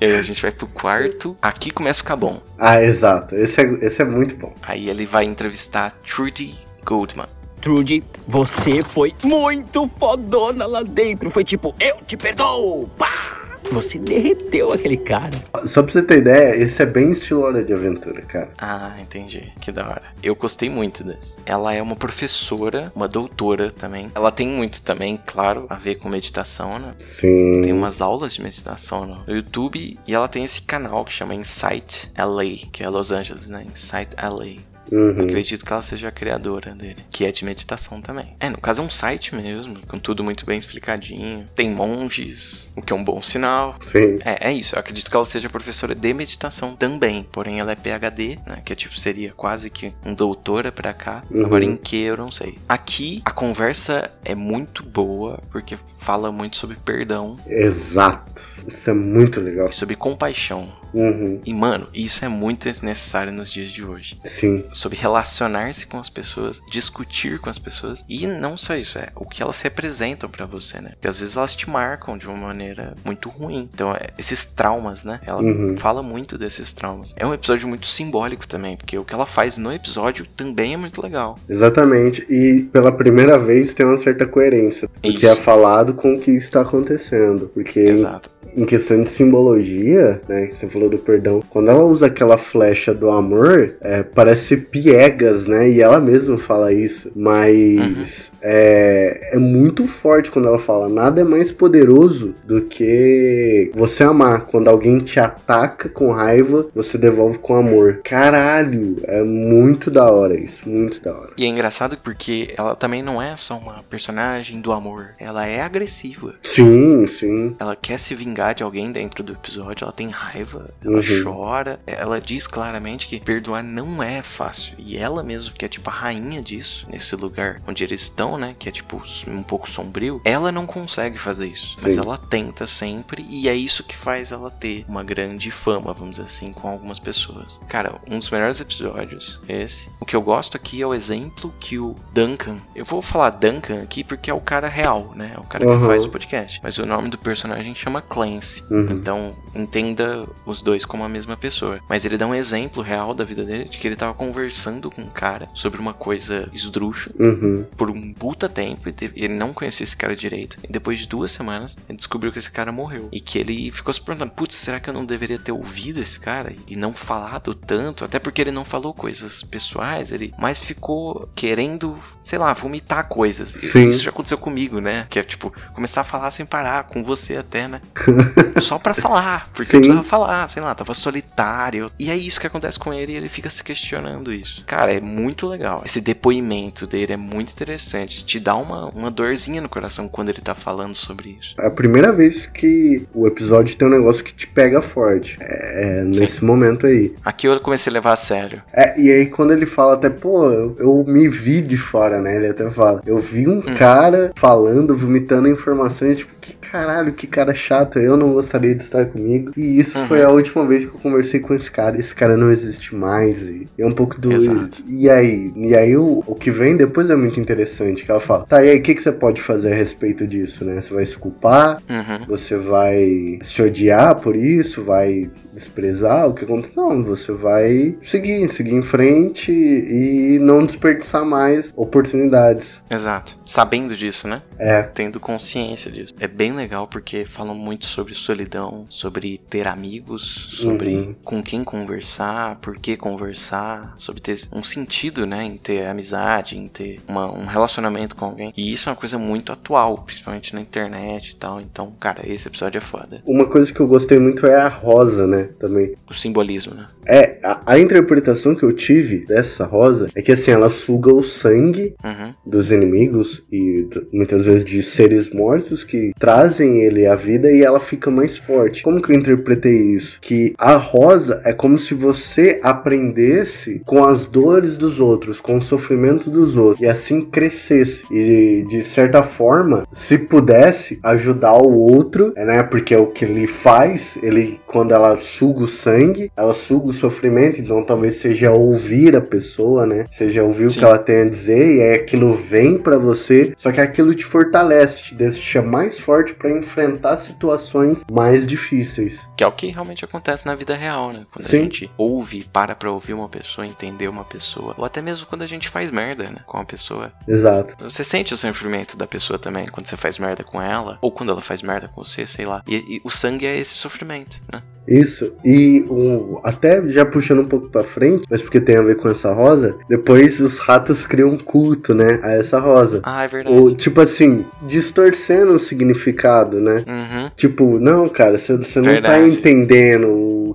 [0.01, 1.37] e aí a gente vai pro quarto.
[1.41, 2.43] Aqui começa a ficar bom.
[2.59, 3.35] Ah, exato.
[3.35, 4.55] Esse é, esse é muito bom.
[4.63, 7.27] Aí ele vai entrevistar Trudy Goldman.
[7.61, 11.31] Trudy, você foi muito fodona lá dentro.
[11.31, 12.89] Foi tipo, eu te perdoo!
[12.99, 13.41] Pá!
[13.73, 15.31] Você derreteu aquele cara.
[15.65, 18.51] Só pra você ter ideia, esse é bem estilo Hora de Aventura, cara.
[18.59, 19.53] Ah, entendi.
[19.61, 20.03] Que da hora.
[20.23, 21.37] Eu gostei muito desse.
[21.47, 24.11] Ela é uma professora, uma doutora também.
[24.13, 26.95] Ela tem muito também, claro, a ver com meditação, né?
[26.99, 27.63] Sim.
[27.63, 32.11] Tem umas aulas de meditação no YouTube e ela tem esse canal que chama Insight
[32.19, 33.65] LA, que é Los Angeles, né?
[33.71, 34.70] Insight LA.
[34.91, 35.23] Uhum.
[35.23, 38.35] Acredito que ela seja a criadora dele, que é de meditação também.
[38.41, 41.47] É, no caso é um site mesmo, com tudo muito bem explicadinho.
[41.55, 43.77] Tem monges, o que é um bom sinal.
[43.83, 44.19] Sim.
[44.25, 44.75] É, é isso.
[44.75, 47.27] Eu acredito que ela seja professora de meditação também.
[47.31, 48.63] Porém, ela é PhD, né?
[48.65, 51.23] Que é tipo, seria quase que um doutora pra cá.
[51.31, 51.45] Uhum.
[51.45, 52.59] Agora, em que eu não sei.
[52.69, 58.43] Aqui, a conversa é muito boa, porque fala muito sobre perdão Exato.
[58.73, 59.69] Isso é muito legal.
[59.69, 60.69] e sobre compaixão.
[60.93, 61.41] Uhum.
[61.45, 64.19] E, mano, isso é muito necessário nos dias de hoje.
[64.25, 64.65] Sim.
[64.73, 68.05] Sobre relacionar-se com as pessoas, discutir com as pessoas.
[68.09, 70.91] E não só isso, é o que elas representam pra você, né?
[70.91, 73.69] Porque às vezes elas te marcam de uma maneira muito ruim.
[73.73, 75.21] Então, é, esses traumas, né?
[75.27, 75.77] Ela Uhum.
[75.77, 77.15] fala muito desses traumas.
[77.17, 80.77] É um episódio muito simbólico também, porque o que ela faz no episódio também é
[80.77, 81.39] muito legal.
[81.49, 82.25] Exatamente.
[82.29, 85.19] E pela primeira vez tem uma certa coerência Isso.
[85.19, 87.51] que é falado com o que está acontecendo.
[87.53, 88.31] Porque Exato.
[88.57, 90.49] Em questão de simbologia, né?
[90.51, 91.43] Você falou do perdão.
[91.49, 95.69] Quando ela usa aquela flecha do amor, é, parece piegas, né?
[95.71, 97.11] E ela mesma fala isso.
[97.15, 104.03] Mas é, é muito forte quando ela fala: nada é mais poderoso do que você
[104.03, 104.47] amar.
[104.47, 108.01] Quando alguém te ataca com raiva, você devolve com amor.
[108.05, 110.69] Caralho, é muito da hora isso.
[110.69, 111.31] Muito da hora.
[111.37, 115.11] E é engraçado porque ela também não é só uma personagem do amor.
[115.19, 116.35] Ela é agressiva.
[116.43, 117.57] Sim, sim.
[117.59, 121.23] Ela quer se vingar de alguém dentro do episódio, ela tem raiva, ela Uhum.
[121.25, 121.81] chora.
[121.87, 124.75] Ela diz claramente que perdoar não é fácil.
[124.79, 128.55] E ela mesmo, que é tipo a rainha disso, nesse lugar onde eles estão, né?
[128.59, 131.77] Que é tipo um pouco sombrio, ela não consegue fazer isso.
[131.83, 132.01] Mas Sim.
[132.01, 136.25] ela tenta sempre, e é isso que faz ela ter uma grande fama, vamos dizer
[136.27, 137.61] assim, com algumas pessoas.
[137.69, 139.89] Cara, um dos melhores episódios, esse.
[140.01, 142.57] O que eu gosto aqui é o exemplo que o Duncan.
[142.75, 145.33] Eu vou falar Duncan aqui porque é o cara real, né?
[145.37, 145.87] É o cara que Uhum.
[145.87, 146.61] faz o podcast.
[146.63, 148.01] Mas o nome do personagem chama
[148.31, 148.65] Clancy.
[148.71, 148.91] Uhum.
[148.93, 151.81] Então, entenda os dois como a mesma pessoa.
[151.89, 155.03] Mas ele dá um exemplo real da vida dele de que ele tava conversando com
[155.03, 157.65] um cara sobre uma coisa esdrúxula Uhum.
[157.77, 160.59] por um puta tempo e ele não conhecia esse cara direito.
[160.63, 163.09] E depois de duas semanas, ele descobriu que esse cara morreu.
[163.13, 166.19] E que ele ficou se perguntando: putz, será que eu não deveria ter ouvido esse
[166.19, 168.05] cara e não falado tanto?
[168.05, 173.51] Até porque ele não falou coisas pessoais, ele mais ficou querendo, sei lá, vomitar coisas.
[173.51, 173.89] Sim.
[173.89, 175.07] Isso já aconteceu comigo, né?
[175.09, 177.81] Que é tipo, começar a falar sem parar, com você até, né?
[178.61, 179.77] Só pra falar, porque Sim.
[179.77, 181.91] eu precisava falar, sei lá, tava solitário.
[181.99, 184.65] E é isso que acontece com ele e ele fica se questionando isso.
[184.67, 185.83] Cara, é muito legal.
[185.85, 188.25] Esse depoimento dele é muito interessante.
[188.25, 191.55] Te dá uma, uma dorzinha no coração quando ele tá falando sobre isso.
[191.59, 195.37] É a primeira vez que o episódio tem um negócio que te pega forte.
[195.41, 197.15] É, é nesse momento aí.
[197.25, 198.63] Aqui eu comecei a levar a sério.
[198.73, 202.37] É, e aí quando ele fala até, pô, eu, eu me vi de fora, né?
[202.37, 203.03] Ele até fala.
[203.07, 208.33] Eu vi um cara falando, vomitando informações, tipo, que caralho, que cara chato, eu não
[208.33, 209.53] gostaria de estar comigo.
[209.57, 210.07] E isso Uhum.
[210.07, 211.99] foi a última vez que eu conversei com esse cara.
[211.99, 213.49] Esse cara não existe mais.
[213.49, 214.33] E é um pouco do.
[214.33, 214.83] Exato.
[214.89, 215.53] E aí?
[215.57, 218.05] E aí o, o que vem depois é muito interessante.
[218.05, 220.65] Que ela fala, tá, e aí, o que, que você pode fazer a respeito disso,
[220.65, 220.81] né?
[220.81, 221.83] Você vai se culpar?
[221.89, 222.27] Uhum.
[222.29, 224.83] Você vai se odiar por isso?
[224.85, 226.83] Vai desprezar o que aconteceu?
[226.83, 232.83] Não, você vai seguir, seguir em frente e não desperdiçar mais oportunidades.
[232.91, 233.37] Exato.
[233.45, 234.43] Sabendo disso, né?
[234.59, 236.15] É, Tendo consciência disso.
[236.19, 241.15] É bem legal porque falam muito sobre solidão, sobre ter amigos, sobre Uhum.
[241.25, 246.69] com quem conversar, por que conversar, sobre ter um sentido, né, em ter amizade, em
[246.69, 248.53] ter uma- um relacionamento com alguém.
[248.57, 251.61] E isso é uma coisa muito atual, principalmente na internet e tal.
[251.61, 253.23] Então, cara, esse episódio é foda.
[253.27, 255.51] uma coisa que eu gostei muito é a rosa, né?
[255.59, 255.95] Também.
[256.09, 256.87] O simbolismo, né?
[257.07, 261.23] É, a, a interpretação que eu tive dessa rosa é que assim, ela suga o
[261.23, 262.33] sangue Uhum.
[262.47, 267.81] dos inimigos e muitas vezes de seres mortos que trazem ele à vida e ela
[267.91, 268.85] fica mais forte.
[268.85, 270.19] Como que eu interpretei isso?
[270.21, 275.63] Que a rosa é como se você aprendesse com as dores dos outros, com o
[275.63, 282.33] sofrimento dos outros e assim crescesse e de certa forma, se pudesse ajudar o outro,
[282.37, 282.63] né?
[282.63, 286.93] Porque é o que ele faz, ele quando ela suga o sangue, ela suga o
[286.93, 290.07] sofrimento, então talvez seja ouvir a pessoa, né?
[290.11, 290.79] Seja ouvir o Sim.
[290.79, 294.25] que ela tem a dizer e aí aquilo vem pra você, só que aquilo te
[294.25, 297.70] fortalece, te deixa mais forte pra enfrentar situações
[298.11, 299.29] mais difíceis.
[299.37, 301.27] Que é o que realmente acontece na vida real, né?
[301.31, 301.57] Quando Sim.
[301.57, 304.75] a gente ouve, para pra ouvir uma pessoa, entender uma pessoa.
[304.77, 306.41] Ou até mesmo quando a gente faz merda, né?
[306.47, 307.13] Com a pessoa.
[307.27, 307.85] Exato.
[307.85, 311.31] Você sente o sofrimento da pessoa também quando você faz merda com ela, ou quando
[311.31, 312.63] ela faz merda com você, sei lá.
[312.67, 314.63] E, e o sangue é esse sofrimento, né?
[314.91, 315.33] Isso.
[315.45, 319.09] E um, até já puxando um pouco pra frente, mas porque tem a ver com
[319.09, 323.01] essa rosa, depois os ratos criam um culto, né, a essa rosa.
[323.05, 323.57] Ah, é verdade.
[323.57, 326.85] Ou, tipo assim, distorcendo o significado, né?
[326.87, 330.09] Uhum, Tipo, não, cara, você não tá entendendo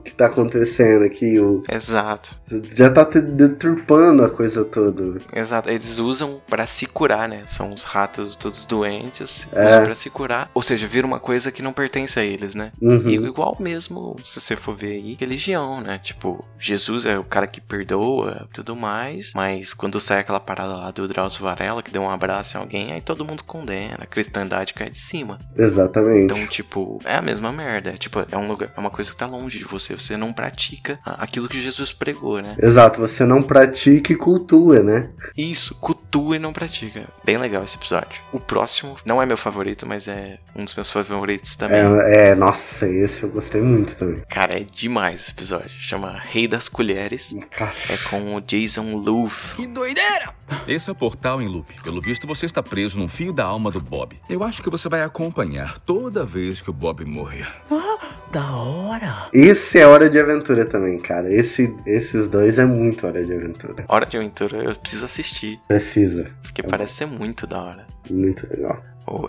[0.05, 1.39] que tá acontecendo aqui.
[1.39, 2.39] O, exato.
[2.75, 5.19] já tá deturpando a coisa toda.
[5.33, 5.69] Exato.
[5.69, 7.43] Eles usam pra se curar, né?
[7.47, 9.67] São os ratos todos doentes, É.
[9.67, 10.49] usam pra se curar.
[10.53, 12.71] Ou seja, vira uma coisa que não pertence a eles, né?
[12.81, 13.09] Uhum.
[13.09, 15.99] E igual mesmo, se você for ver aí, religião, né?
[16.01, 20.91] Tipo, Jesus é o cara que perdoa tudo mais, mas quando sai aquela parada lá
[20.91, 24.73] do Drauzio Varela, que deu um abraço em alguém, aí todo mundo condena, a cristandade
[24.73, 25.39] cai de cima.
[25.57, 26.25] Exatamente.
[26.25, 27.89] Então, tipo, é a mesma merda.
[27.89, 29.94] É, tipo, é um lugar, é uma coisa que tá longe de você.
[29.99, 32.55] Você não pratica aquilo que Jesus pregou, né?
[32.61, 35.09] Exato, você não pratica e cultua, né?
[35.37, 37.07] Isso, cultua e não pratica.
[37.23, 38.21] Bem legal esse episódio.
[38.31, 41.79] O próximo não é meu favorito, mas é um dos meus favoritos também.
[41.79, 44.21] É, é, nossa, esse eu gostei muito também.
[44.29, 45.69] Cara, é demais esse episódio.
[45.69, 47.35] Chama Rei das Colheres.
[47.49, 47.93] Cacete.
[47.93, 49.33] É com o Jason Luv.
[49.55, 50.33] Que doideira!
[50.67, 51.73] Esse é o portal em loop.
[51.81, 54.19] Pelo visto, você está preso num fio da alma do Bob.
[54.29, 57.47] Eu acho que você vai acompanhar toda vez que o Bob morrer.
[58.31, 59.29] Da hora!
[59.33, 61.33] Esse é Hora de Aventura também, cara.
[61.33, 63.85] Esse, esses dois é muito Hora de Aventura.
[63.87, 65.59] Hora de Aventura, eu preciso assistir.
[65.67, 66.27] Precisa.
[66.41, 67.85] Porque parece ser muito da hora.
[68.09, 68.81] Muito legal.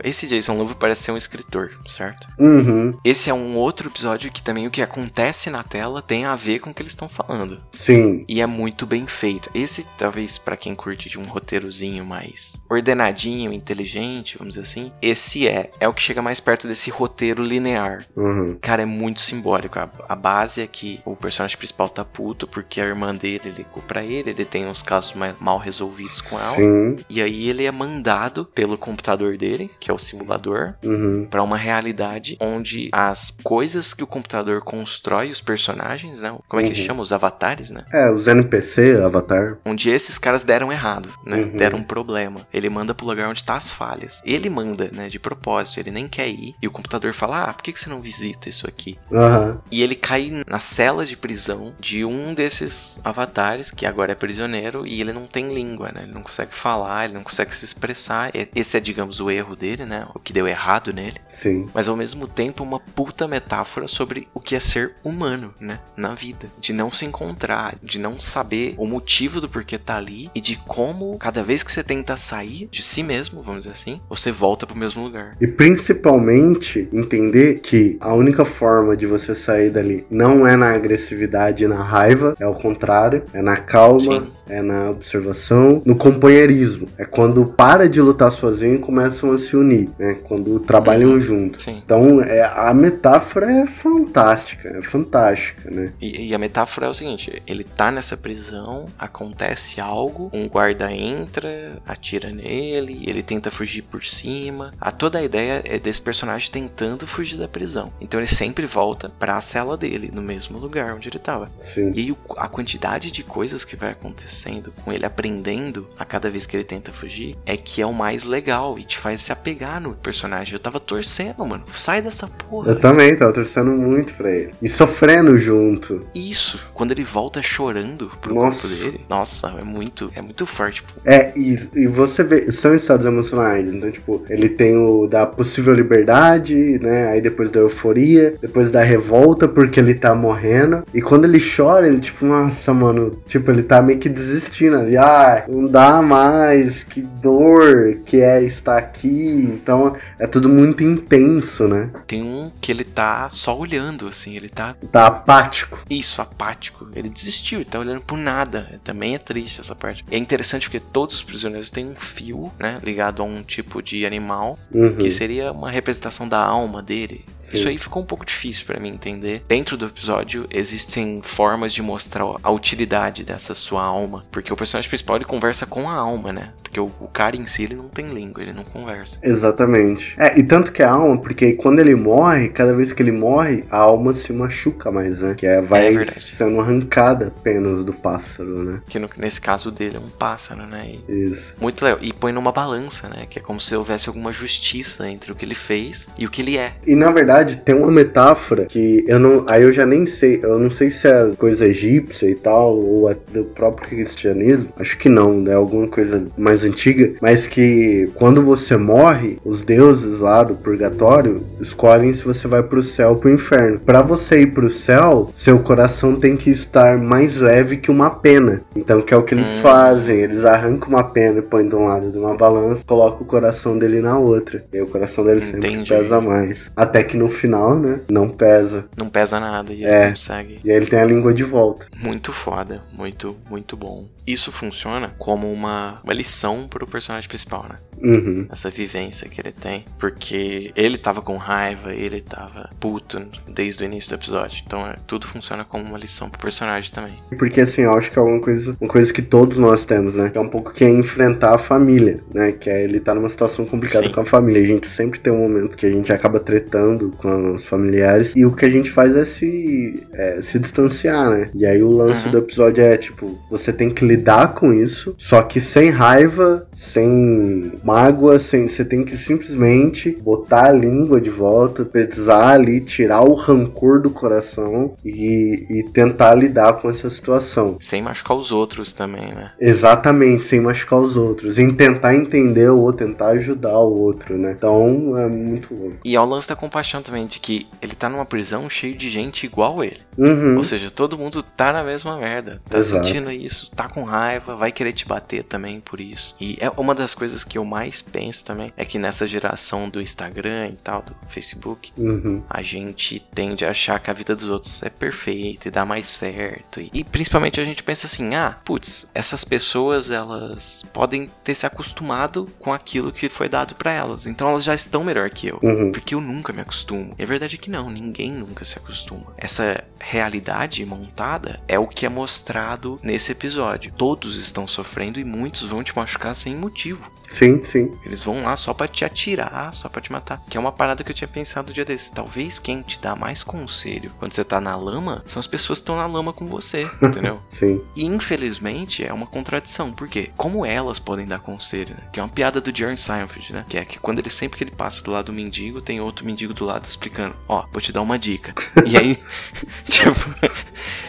[0.02, 2.28] Esse Jason Luv parece ser um escritor, certo?
[2.38, 2.96] Uhum.
[3.04, 6.60] Esse é um outro episódio que também o que acontece na tela tem a ver
[6.60, 7.60] com o que eles estão falando.
[7.72, 8.24] Sim.
[8.28, 9.50] E é muito bem feito.
[9.54, 15.48] Esse, talvez, pra quem curte de um roteirozinho mais ordenadinho, inteligente, vamos dizer assim, esse
[15.48, 15.70] é.
[15.80, 18.06] É o que chega mais perto desse roteiro linear.
[18.16, 18.56] Uhum.
[18.60, 19.78] Cara, é muito simbólico.
[19.78, 23.82] A, a base é que o personagem principal tá puto porque a irmã dele ligou
[23.82, 26.54] pra ele, ele tem uns casos mais mal resolvidos com ela.
[26.54, 26.96] Sim.
[27.08, 31.26] E aí ele é mandado pelo computador dele, que é o simulador, Uhum.
[31.30, 36.36] pra uma realidade onde as coisas que o computador constrói, os personagens, né?
[36.48, 36.86] Como é que Uhum.
[36.86, 37.02] chama?
[37.02, 37.84] Os avatares, né?
[37.92, 39.58] É, os NPC, Avatar.
[39.64, 41.36] Onde esses caras deram errado, né?
[41.38, 41.56] Uhum.
[41.56, 42.46] Deram um problema.
[42.52, 44.20] Ele manda pro lugar onde tá as falhas.
[44.24, 45.08] Ele manda, né?
[45.08, 46.54] De propósito, ele nem quer ir.
[46.60, 48.98] E o computador fala: Ah, por que que você não visita isso aqui?
[49.12, 49.60] Aham.
[49.70, 54.86] E ele cai na cela de prisão de um desses avatares, que agora é prisioneiro,
[54.86, 56.02] e ele não tem língua, né?
[56.04, 58.30] Ele não consegue falar, ele não consegue se expressar.
[58.54, 60.06] Esse é, digamos, o erro dele, né?
[60.14, 61.16] O que deu errado nele.
[61.28, 61.68] Sim.
[61.74, 65.80] Mas ao mesmo tempo, uma puta metáfora sobre o que é ser humano, né?
[65.96, 66.48] Na vida.
[66.60, 70.56] De não se encontrar, de não saber o motivo do porquê tá ali e de
[70.66, 74.66] como, cada vez que você tenta sair de si mesmo, vamos dizer assim, você volta
[74.66, 75.36] pro mesmo lugar.
[75.40, 81.64] E principalmente entender que a única forma de você sair dali não é na agressividade
[81.64, 84.26] e na raiva, é o contrário, é na calma, Sim.
[84.48, 86.88] é na observação, no companheirismo.
[86.98, 90.14] É quando para de lutar sozinho e começam a se unir, né?
[90.24, 91.62] Quando trabalham juntos.
[91.62, 91.82] Sim.
[91.84, 95.92] Então, é, a metáfora é fantástica, é fantástica, né?
[96.00, 100.92] E, e a metáfora é o seguinte: ele tá nessa prisão, acontece algo, um guarda
[100.92, 104.72] entra, atira nele, ele tenta fugir por cima.
[104.80, 107.92] A toda a ideia é desse personagem tentando fugir da prisão.
[108.00, 111.50] Então ele sempre volta pra cela dele, no mesmo lugar onde ele tava.
[111.58, 111.92] Sim.
[111.94, 116.46] E aí a quantidade de coisas que vai acontecendo com ele aprendendo a cada vez
[116.46, 119.80] que ele tenta fugir é que é o mais legal e te faz se apegar
[119.80, 120.54] no personagem.
[120.54, 121.64] Eu tava torcendo, mano.
[121.72, 122.70] Sai dessa porra.
[122.70, 124.52] Eu também tava torcendo muito pra ele.
[124.60, 126.06] E sofrendo junto.
[126.14, 128.66] Isso, quando ele volta chorando pro Nossa.
[128.66, 130.82] corpo dele, nossa, é muito, é muito forte.
[130.82, 130.94] Pô.
[131.04, 133.72] É, e, e você vê, são estados emocionais.
[133.72, 137.08] Então, tipo, ele tem o da possível liberdade, né?
[137.08, 140.82] Aí depois da euforia, depois da revolta porque ele tá morrendo.
[140.94, 144.96] E quando ele chora, ele, tipo, nossa, mano, tipo, ele tá meio que desistindo ali.
[144.96, 149.25] Ah, não dá mais, que dor que é estar aqui.
[149.26, 151.90] Então, é tudo muito intenso, né?
[152.06, 155.82] Tem um que ele tá só olhando, assim, ele tá, Tá apático.
[155.88, 156.88] isso, apático.
[156.94, 158.80] Ele desistiu, ele tá olhando por nada.
[158.84, 160.04] Também é triste essa parte.
[160.10, 164.04] É interessante porque todos os prisioneiros têm um fio, né, ligado a um tipo de
[164.06, 164.96] animal, Uhum.
[164.96, 167.24] que seria uma representação da alma dele.
[167.40, 167.56] Sim.
[167.58, 169.42] Isso aí ficou um pouco difícil pra mim entender.
[169.48, 174.88] Dentro do episódio existem formas de mostrar a utilidade dessa sua alma, porque o personagem
[174.88, 176.52] principal ele conversa com a alma, né?
[176.62, 179.15] Porque o, o cara em si ele não tem língua, ele não conversa.
[179.22, 180.14] Exatamente.
[180.18, 183.64] É, e tanto que a alma, porque quando ele morre, cada vez que ele morre,
[183.70, 185.34] a alma se machuca mais, né?
[185.36, 188.80] Que é, vai É sendo arrancada apenas do pássaro, né?
[188.88, 190.94] Que no- nesse caso dele é um pássaro, né?
[191.08, 191.54] E Isso.
[191.60, 191.98] muito legal.
[192.02, 193.26] E põe numa balança, né?
[193.28, 196.42] Que é como se houvesse alguma justiça entre o que ele fez e o que
[196.42, 196.72] ele é.
[196.86, 199.44] E na verdade tem uma metáfora que eu não.
[199.48, 200.40] Aí eu já nem sei.
[200.42, 204.68] Eu não sei se é coisa egípcia e tal, ou é do próprio cristianismo.
[204.78, 205.54] Acho que não, né?
[205.54, 207.14] Alguma coisa mais antiga.
[207.20, 208.95] Mas que quando você morre,
[209.44, 213.78] os deuses lá do purgatório escolhem se você vai pro céu ou pro inferno.
[213.80, 218.62] Pra você ir pro céu, seu coração tem que estar mais leve que uma pena.
[218.74, 219.60] Então, que é o que eles Hum.
[219.62, 220.16] fazem.
[220.18, 223.78] Eles arrancam uma pena e põem de um lado de uma balança, colocam o coração
[223.78, 224.64] dele na outra.
[224.72, 225.88] E aí o coração dele sempre Entendi.
[225.88, 226.70] pesa mais.
[226.76, 228.00] Até que no final, né?
[228.10, 228.86] Não pesa.
[228.96, 230.02] Não pesa nada e É.
[230.02, 230.60] ele consegue.
[230.64, 231.86] E aí ele tem a língua de volta.
[231.96, 234.06] Muito foda, muito, muito bom.
[234.26, 237.76] Isso funciona como uma, uma lição pro personagem principal, né?
[238.02, 238.46] Uhum.
[238.50, 238.85] Essa vivência
[239.30, 239.84] que ele tem.
[239.98, 244.62] Porque ele tava com raiva, ele tava puto desde o início do episódio.
[244.66, 247.14] Então é, tudo funciona como uma lição pro personagem também.
[247.38, 250.30] Porque assim, eu acho que é uma coisa, uma coisa que todos nós temos, né?
[250.34, 252.52] É um pouco que é enfrentar a família, né?
[252.52, 254.12] Que é ele tá numa situação complicada Sim.
[254.12, 254.62] com a família.
[254.62, 258.32] A gente sempre tem um momento que a gente acaba tretando com os familiares.
[258.36, 261.50] E o que a gente faz é se, é, se distanciar, né?
[261.54, 262.32] E aí o lance Uhum.
[262.32, 267.72] do episódio é, tipo, você tem que lidar com isso, só que sem raiva, sem
[267.84, 268.66] mágoa, sem.
[268.76, 274.10] Você tem que simplesmente botar a língua de volta, pesar ali, tirar o rancor do
[274.10, 277.78] coração e, e tentar lidar com essa situação.
[277.80, 279.52] Sem machucar os outros também, né?
[279.58, 281.58] Exatamente, sem machucar os outros.
[281.58, 284.52] Em tentar entender o outro, tentar ajudar o outro, né?
[284.54, 285.96] Então é muito louco.
[286.04, 289.46] E ao lance da compaixão também, de que ele tá numa prisão cheio de gente
[289.46, 290.00] igual ele.
[290.18, 290.58] Uhum.
[290.58, 292.60] Ou seja, todo mundo tá na mesma merda.
[292.68, 293.06] Tá Exato.
[293.06, 296.36] sentindo isso, tá com raiva, vai querer te bater também por isso.
[296.38, 300.00] E é uma das coisas que eu mais penso também é que nessa geração do
[300.00, 302.42] Instagram e tal, do Facebook, Uhum.
[302.48, 306.06] a gente tende a achar que a vida dos outros é perfeita e dá mais
[306.06, 306.80] certo.
[306.80, 311.66] E, e principalmente a gente pensa assim: ah, putz, essas pessoas elas podem ter se
[311.66, 314.26] acostumado com aquilo que foi dado pra elas.
[314.26, 315.58] Então elas já estão melhor que eu.
[315.62, 315.92] Uhum.
[315.92, 317.14] Porque eu nunca me acostumo.
[317.18, 319.32] E a verdade é que não, ninguém nunca se acostuma.
[319.36, 323.92] Essa realidade montada é o que é mostrado nesse episódio.
[323.96, 327.10] Todos estão sofrendo e muitos vão te machucar sem motivo.
[327.28, 327.92] Sim, sim.
[328.04, 330.40] Eles vão lá só pra te atirar, só pra te matar.
[330.48, 332.12] Que é uma parada que eu tinha pensado um dia desse.
[332.12, 335.82] Talvez quem te dá mais conselho quando você tá na lama são as pessoas que
[335.82, 337.40] estão na lama com você, entendeu?
[337.50, 337.82] Sim.
[337.94, 339.92] E infelizmente é uma contradição.
[339.92, 340.30] Por quê?
[340.36, 342.08] Como elas podem dar conselho, né?
[342.12, 343.64] Que é uma piada do Jerry Seinfeld, né?
[343.68, 346.24] Que é que quando ele sempre que ele passa do lado do mendigo, tem outro
[346.24, 348.54] mendigo do lado explicando: Ó, vou te dar uma dica.
[348.86, 349.18] e aí,
[349.84, 350.34] tipo,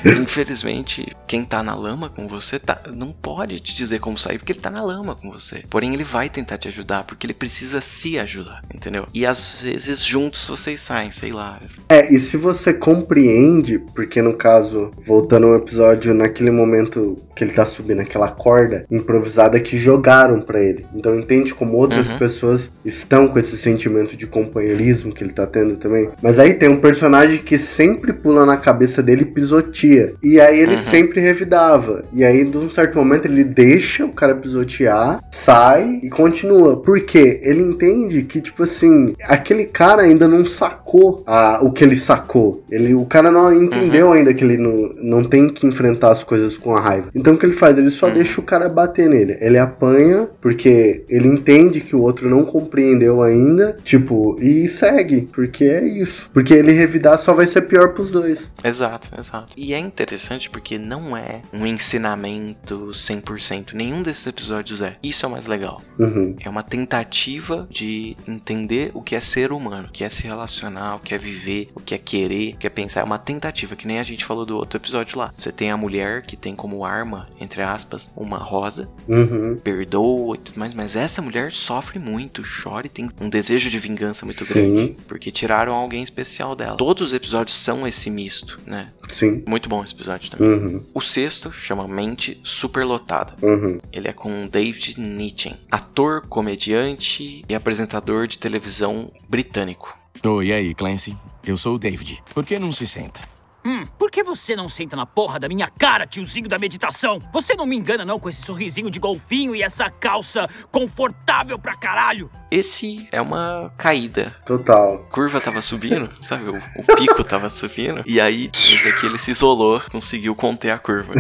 [0.22, 4.54] infelizmente, quem tá na lama com você tá, não pode te dizer como sair, porque
[4.54, 5.64] ele tá na lama com você.
[5.70, 9.06] Porém, ele vai tentar te ajudar, porque ele precisa se ajudar, entendeu?
[9.14, 11.60] E às vezes juntos vocês saem, sei lá.
[11.90, 17.54] É, e se você compreende, porque no caso, voltando ao episódio, naquele momento que ele
[17.54, 20.86] tá subindo aquela corda improvisada que jogaram pra ele.
[20.94, 22.18] Então entende como outras Uhum.
[22.18, 26.10] pessoas estão com esse sentimento de companheirismo que ele tá tendo também.
[26.22, 30.14] Mas aí tem um personagem que sempre pula na cabeça dele e pisoteia.
[30.24, 30.82] E aí ele Uhum.
[30.82, 32.04] sempre revidava.
[32.14, 36.78] E aí, de um certo momento, ele deixa o cara pisotear, sai e continua.
[36.78, 37.40] Por quê?
[37.44, 42.64] Ele entende que, tipo assim, aquele cara ainda não sacou a- o que ele sacou.
[42.70, 46.58] Ele, o cara não entendeu ainda que ele não, não tem que enfrentar as coisas
[46.58, 47.10] com a raiva.
[47.16, 47.78] Então o que ele faz?
[47.78, 49.38] Ele só deixa o cara bater nele.
[49.42, 55.22] Ele apanha porque ele entende que o outro não compreendeu ainda, tipo, e segue.
[55.34, 56.30] Porque é isso.
[56.34, 58.50] Porque ele revidar só vai ser pior pros dois.
[58.64, 59.48] Exato, exato.
[59.58, 63.74] E é interessante porque não é um ensinamento 100%.
[63.74, 64.96] Nenhum desses episódios é.
[65.04, 65.82] Isso é o mais legal.
[66.00, 66.36] Uhum.
[66.40, 70.96] É uma tentativa de entender o que é ser humano, o que é se relacionar,
[70.96, 73.02] o que é viver, o que é querer, o que é pensar.
[73.02, 75.34] É uma tentativa, que nem a gente falou do outro episódio lá.
[75.38, 79.58] Você tem a mulher que tem como arma, entre aspas, uma rosa, Uhum.
[79.58, 83.80] perdoa e tudo mais, mas essa mulher sofre muito, chora e tem um desejo de
[83.80, 84.54] vingança muito Sim.
[84.76, 86.78] grande, porque tiraram alguém especial dela.
[86.78, 88.88] Todos os episódios são esse misto, né?
[89.08, 89.44] Sim.
[89.48, 90.50] Muito bom esse episódio também.
[90.50, 90.86] Uhum.
[90.94, 93.36] O sexto chama Mente Superlotada.
[93.42, 93.80] Uhum.
[93.92, 99.98] Ele é com David Nichen, ator, comediante e apresentador de televisão britânico.
[100.24, 101.16] Oi, e aí, Clancy?
[101.46, 102.22] Eu sou o David.
[102.34, 103.22] Por que não se senta?
[103.68, 107.22] Hum, por que você não senta na porra da minha cara, tiozinho da meditação?
[107.34, 111.76] Você não me engana não com esse sorrisinho de golfinho e essa calça confortável pra
[111.76, 112.32] caralho?
[112.50, 114.34] Esse é uma caída.
[114.46, 115.04] Total.
[115.06, 116.48] A curva tava subindo, sabe?
[116.48, 118.04] O, o pico tava subindo.
[118.06, 121.14] E aí, esse aqui ele se isolou, conseguiu conter a curva.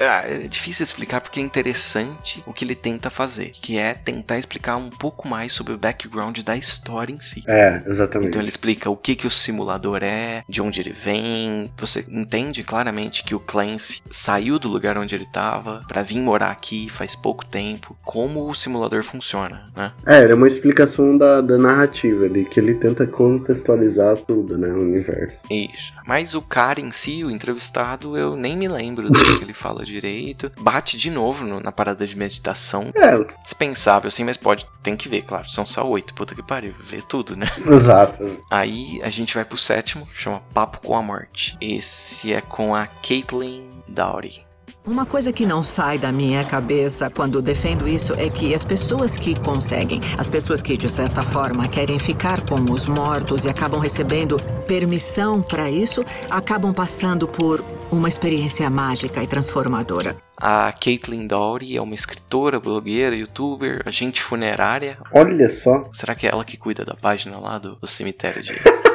[0.00, 4.38] Ah, é difícil explicar porque é interessante o que ele tenta fazer, que é tentar
[4.38, 7.42] explicar um pouco mais sobre o background da história em si.
[7.46, 8.28] É, exatamente.
[8.28, 11.70] Então ele explica o que, que o simulador é, de onde ele vem.
[11.76, 16.50] Você entende claramente que o Clancy saiu do lugar onde ele estava para vir morar
[16.50, 19.92] aqui faz pouco tempo, como o simulador funciona, né?
[20.06, 24.68] É, é uma explicação da, da narrativa ali, que ele tenta contextualizar tudo, né?
[24.68, 25.40] O universo.
[25.50, 25.92] Isso.
[26.06, 29.84] Mas o cara em si, o entrevistado, eu nem me lembro do que ele fala
[29.90, 30.50] direito.
[30.58, 32.90] Bate de novo no- na parada de meditação.
[32.94, 33.10] É,
[33.42, 34.66] Dispensável, sim, mas pode.
[34.82, 35.48] Tem que ver, claro.
[35.48, 36.14] São só oito.
[36.14, 36.74] Puta que pariu.
[36.84, 37.46] Vê tudo, né?
[37.66, 38.40] exato.
[38.50, 41.56] Aí a gente vai pro sétimo, chama Papo com a Morte.
[41.60, 44.42] Esse é com a Caitlin Dowry.
[44.90, 49.16] Uma coisa que não sai da minha cabeça quando defendo isso é que as pessoas
[49.16, 53.78] que conseguem, as pessoas que de certa forma querem ficar com os mortos e acabam
[53.78, 54.36] recebendo
[54.66, 60.16] permissão para isso, acabam passando por uma experiência mágica e transformadora.
[60.36, 64.98] A Caitlin Dowry é uma escritora, blogueira, youtuber, agente funerária.
[65.12, 65.88] Olha só.
[65.92, 68.54] Será que é ela que cuida da página lá do, do cemitério de.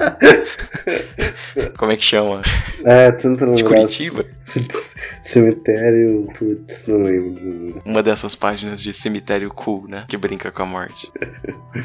[1.76, 2.42] Como é que chama?
[2.84, 3.64] É, tentando De.
[3.64, 4.24] Curitiba?
[5.24, 7.82] Cemitério, putz, não lembro.
[7.84, 10.04] Uma dessas páginas de cemitério cool, né?
[10.08, 11.10] Que brinca com a morte.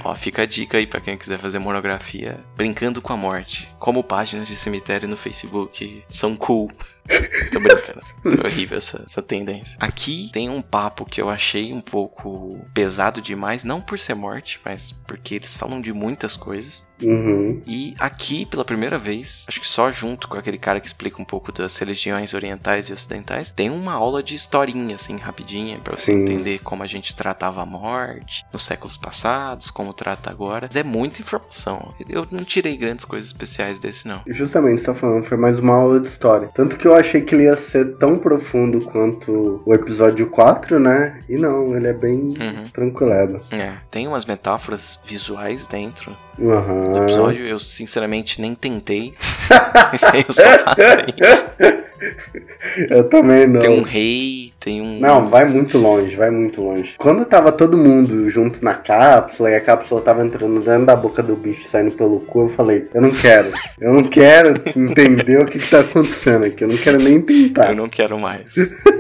[0.04, 3.70] Ó, fica a dica aí pra quem quiser fazer monografia brincando com a morte.
[3.80, 6.72] Como páginas de cemitério no Facebook são cool.
[7.52, 8.02] Tô brincando.
[8.26, 9.78] É horrível essa, essa tendência.
[9.80, 14.60] Aqui tem um papo que eu achei um pouco pesado demais, não por ser morte,
[14.66, 16.88] mas porque eles falam de muitas coisas.
[17.02, 17.62] Uhum.
[17.66, 21.26] E aqui, pela primeira vez, acho que só junto com aquele cara que explica um
[21.26, 26.14] pouco das religiões orientais e ocidentais, tem uma aula de historinha, assim, rapidinha, pra você
[26.14, 26.22] Sim.
[26.22, 30.68] entender como a gente tratava a morte nos séculos passados, como trata agora.
[30.68, 31.94] Mas é muita informação.
[32.08, 34.22] Eu não tirei grandes coisas especiais desse, não.
[34.28, 36.50] Justamente, você tá falando, foi mais uma aula de história.
[36.54, 41.20] Tanto que eu achei que ele ia ser tão profundo quanto o episódio 4, né?
[41.30, 42.64] E não, ele é bem Uhum.
[42.74, 43.40] tranquilado.
[43.52, 46.92] É, tem umas metáforas visuais dentro Aham.
[46.94, 47.46] do episódio.
[47.46, 49.14] Eu, sinceramente, nem tentei.
[49.94, 51.86] Esse aí eu só passei.
[52.90, 53.60] Eu também não.
[53.60, 55.00] Tem um rei, tem um.
[55.00, 56.96] Não, vai muito longe, vai muito longe.
[56.98, 61.22] Quando tava todo mundo junto na cápsula e a cápsula tava entrando dentro da boca
[61.22, 63.52] do bicho saindo pelo cu, eu falei, eu não quero.
[63.80, 66.64] Eu não quero entender o que, que tá acontecendo aqui.
[66.64, 67.70] Eu não quero nem tentar.
[67.70, 68.56] Eu não quero mais.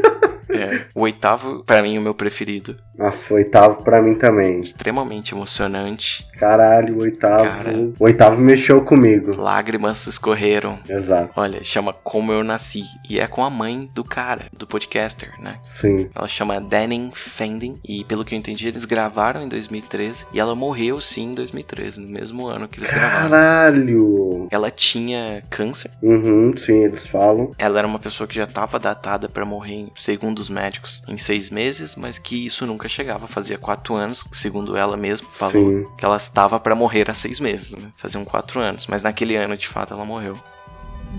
[0.55, 2.77] É, o oitavo, pra mim, é o meu preferido.
[2.97, 4.61] Nossa, o oitavo pra mim também.
[4.61, 6.25] Extremamente emocionante.
[6.37, 7.43] Caralho, o oitavo.
[7.43, 7.71] Cara.
[7.99, 9.35] O oitavo mexeu comigo.
[9.35, 10.79] Lágrimas escorreram.
[10.87, 11.31] Exato.
[11.35, 12.83] Olha, chama Como Eu Nasci.
[13.09, 15.59] E é com a mãe do cara, do podcaster, né?
[15.61, 16.09] Sim.
[16.15, 17.79] Ela chama Danning Fending.
[17.83, 20.27] E pelo que eu entendi, eles gravaram em 2013.
[20.31, 23.29] E ela morreu sim em 2013, no mesmo ano que eles gravaram.
[23.29, 24.47] Caralho.
[24.49, 25.91] Ela tinha câncer.
[26.01, 27.51] Uhum, sim, eles falam.
[27.57, 31.49] Ela era uma pessoa que já estava datada pra morrer, segundo os médicos, em seis
[31.49, 33.27] meses, mas que isso nunca chegava.
[33.27, 35.87] Fazia quatro anos, segundo ela mesma falou, Sim.
[35.97, 37.89] que ela estava pra morrer há seis meses, né?
[37.97, 40.37] Faziam quatro anos, mas naquele ano, de fato, ela morreu.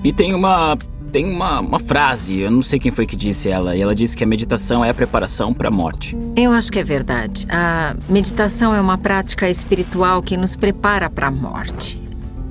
[0.04, 0.76] E tem uma.
[1.12, 4.16] Tem uma, uma frase, eu não sei quem foi que disse ela, e ela disse
[4.16, 6.16] que a meditação é a preparação para a morte.
[6.36, 7.46] Eu acho que é verdade.
[7.48, 12.05] A meditação é uma prática espiritual que nos prepara para a morte.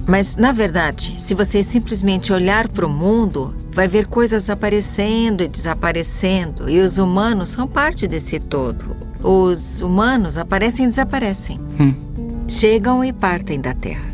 [0.08, 5.48] Mas, na verdade, se você simplesmente olhar para o mundo, vai ver coisas aparecendo e
[5.48, 8.96] desaparecendo, e os humanos são parte desse todo.
[9.24, 11.60] Os humanos aparecem e desaparecem.
[12.48, 14.06] Chegam e partem da Terra.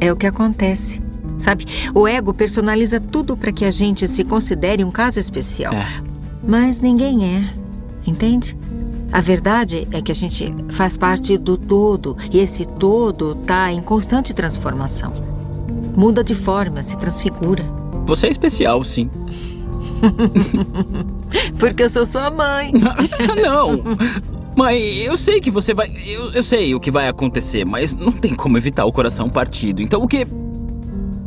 [0.00, 1.00] É o que acontece.
[1.36, 1.64] Sabe?
[1.94, 5.72] O ego personaliza tudo para que a gente se considere um caso especial.
[6.42, 7.54] Mas ninguém é.
[8.04, 8.56] Entende?
[9.10, 13.80] A verdade é que a gente faz parte do todo e esse todo tá em
[13.80, 15.12] constante transformação.
[15.96, 17.64] Muda de forma, se transfigura.
[18.06, 19.10] Você é especial, sim.
[21.58, 22.72] Porque eu sou sua mãe.
[23.42, 23.82] não!
[24.54, 25.90] Mãe, eu sei que você vai.
[26.04, 29.80] Eu, eu sei o que vai acontecer, mas não tem como evitar o coração partido.
[29.80, 30.26] Então o que.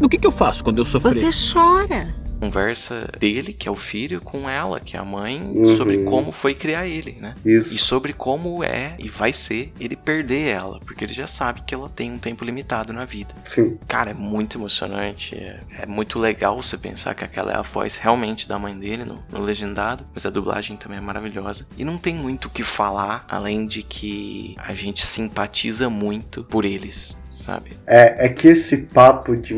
[0.01, 1.13] O que, que eu faço quando eu sofrer?
[1.13, 2.13] Você chora.
[2.41, 5.77] Conversa dele, que é o filho, com ela, que é a mãe, Uhum.
[5.77, 7.35] sobre como foi criar ele, né?
[7.45, 7.71] Isso.
[7.73, 11.75] E sobre como é e vai ser ele perder ela, porque ele já sabe que
[11.75, 13.33] ela tem um tempo limitado na vida.
[13.45, 13.77] Sim.
[13.87, 15.35] Cara, é muito emocionante.
[15.35, 19.05] É, é muito legal você pensar que aquela é a voz realmente da mãe dele
[19.05, 20.03] no, no legendado.
[20.13, 21.67] Mas a dublagem também é maravilhosa.
[21.77, 26.65] E não tem muito o que falar, além de que a gente simpatiza muito por
[26.65, 27.71] eles, sabe?
[27.87, 29.55] É, é que esse papo de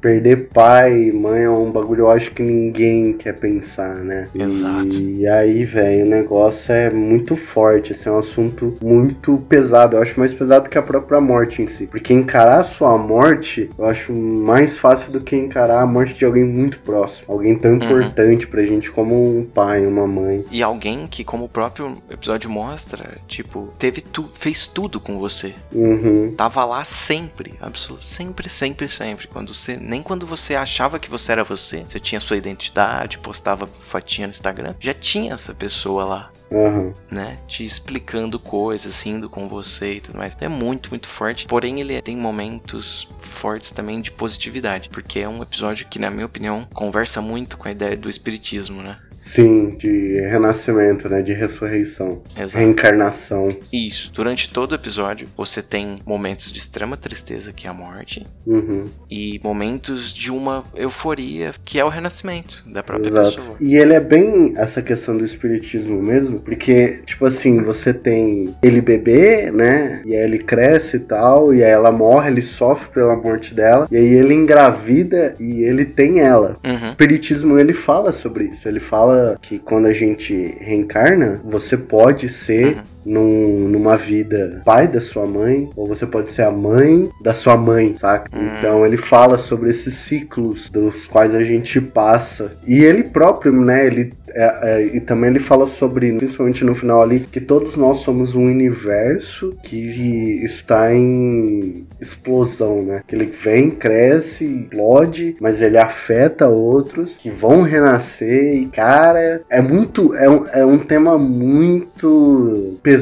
[0.00, 4.28] perder pai e mãe é um bagulho eu acho que ninguém quer pensar, né?
[4.34, 4.94] Exato.
[4.94, 9.96] E aí, velho, o negócio é muito forte, assim, é um assunto muito pesado.
[9.96, 11.86] Eu acho mais pesado que a própria morte em si.
[11.86, 16.24] Porque encarar a sua morte, eu acho mais fácil do que encarar a morte de
[16.24, 17.24] alguém muito próximo.
[17.32, 17.76] Alguém tão Uhum.
[17.76, 20.44] importante pra gente como um pai, uma mãe.
[20.50, 25.52] E alguém que, como o próprio episódio mostra, tipo, teve tu, fez tudo com você.
[25.72, 26.32] Uhum.
[26.36, 27.15] Tava lá sempre,
[27.60, 29.26] absoluto, sempre, sempre, sempre.
[29.26, 33.66] Quando você, nem quando você achava que você era você, você tinha sua identidade, postava
[33.66, 36.94] fotinha no Instagram, já tinha essa pessoa lá, Aham.
[37.10, 37.38] né?
[37.46, 40.36] Te explicando coisas, rindo com você e tudo mais.
[40.40, 41.46] É muito, muito forte.
[41.46, 46.26] Porém, ele tem momentos fortes também de positividade, porque é um episódio que, na minha
[46.26, 48.96] opinião, conversa muito com a ideia do espiritismo, né?
[49.18, 51.22] Sim, de renascimento, né?
[51.22, 52.22] De ressurreição.
[52.38, 52.58] Exato.
[52.58, 53.48] Reencarnação.
[53.72, 54.10] Isso.
[54.12, 58.84] Durante todo o episódio, você tem momentos de extrema tristeza, que é a morte, Uhum.
[59.10, 63.36] e momentos de uma euforia, que é o renascimento da própria Exato.
[63.36, 63.56] pessoa.
[63.60, 68.80] E ele é bem essa questão do espiritismo mesmo, porque, tipo assim, você tem ele
[68.80, 70.02] bebê, né?
[70.06, 73.88] E aí ele cresce e tal, e aí ela morre, ele sofre pela morte dela,
[73.90, 76.56] e aí ele engravida e ele tem ela.
[76.64, 76.90] O Uhum.
[76.90, 78.68] espiritismo ele fala sobre isso.
[78.68, 79.05] Ele fala
[79.40, 85.70] que quando a gente reencarna, você pode ser num- numa vida pai da sua mãe,
[85.76, 88.30] ou você pode ser a mãe da sua mãe, saca?
[88.36, 88.48] Hum.
[88.58, 92.52] Então ele fala sobre esses ciclos dos quais a gente passa.
[92.66, 93.86] E ele próprio, né?
[93.86, 97.98] Ele é, é, e também ele fala sobre, principalmente no final ali, que todos nós
[97.98, 103.02] somos um universo que está em explosão, né?
[103.06, 108.56] Que ele vem, cresce, explode, mas ele afeta outros que vão renascer.
[108.56, 110.14] E, cara, é muito.
[110.14, 112.95] É um, é um tema muito pesado,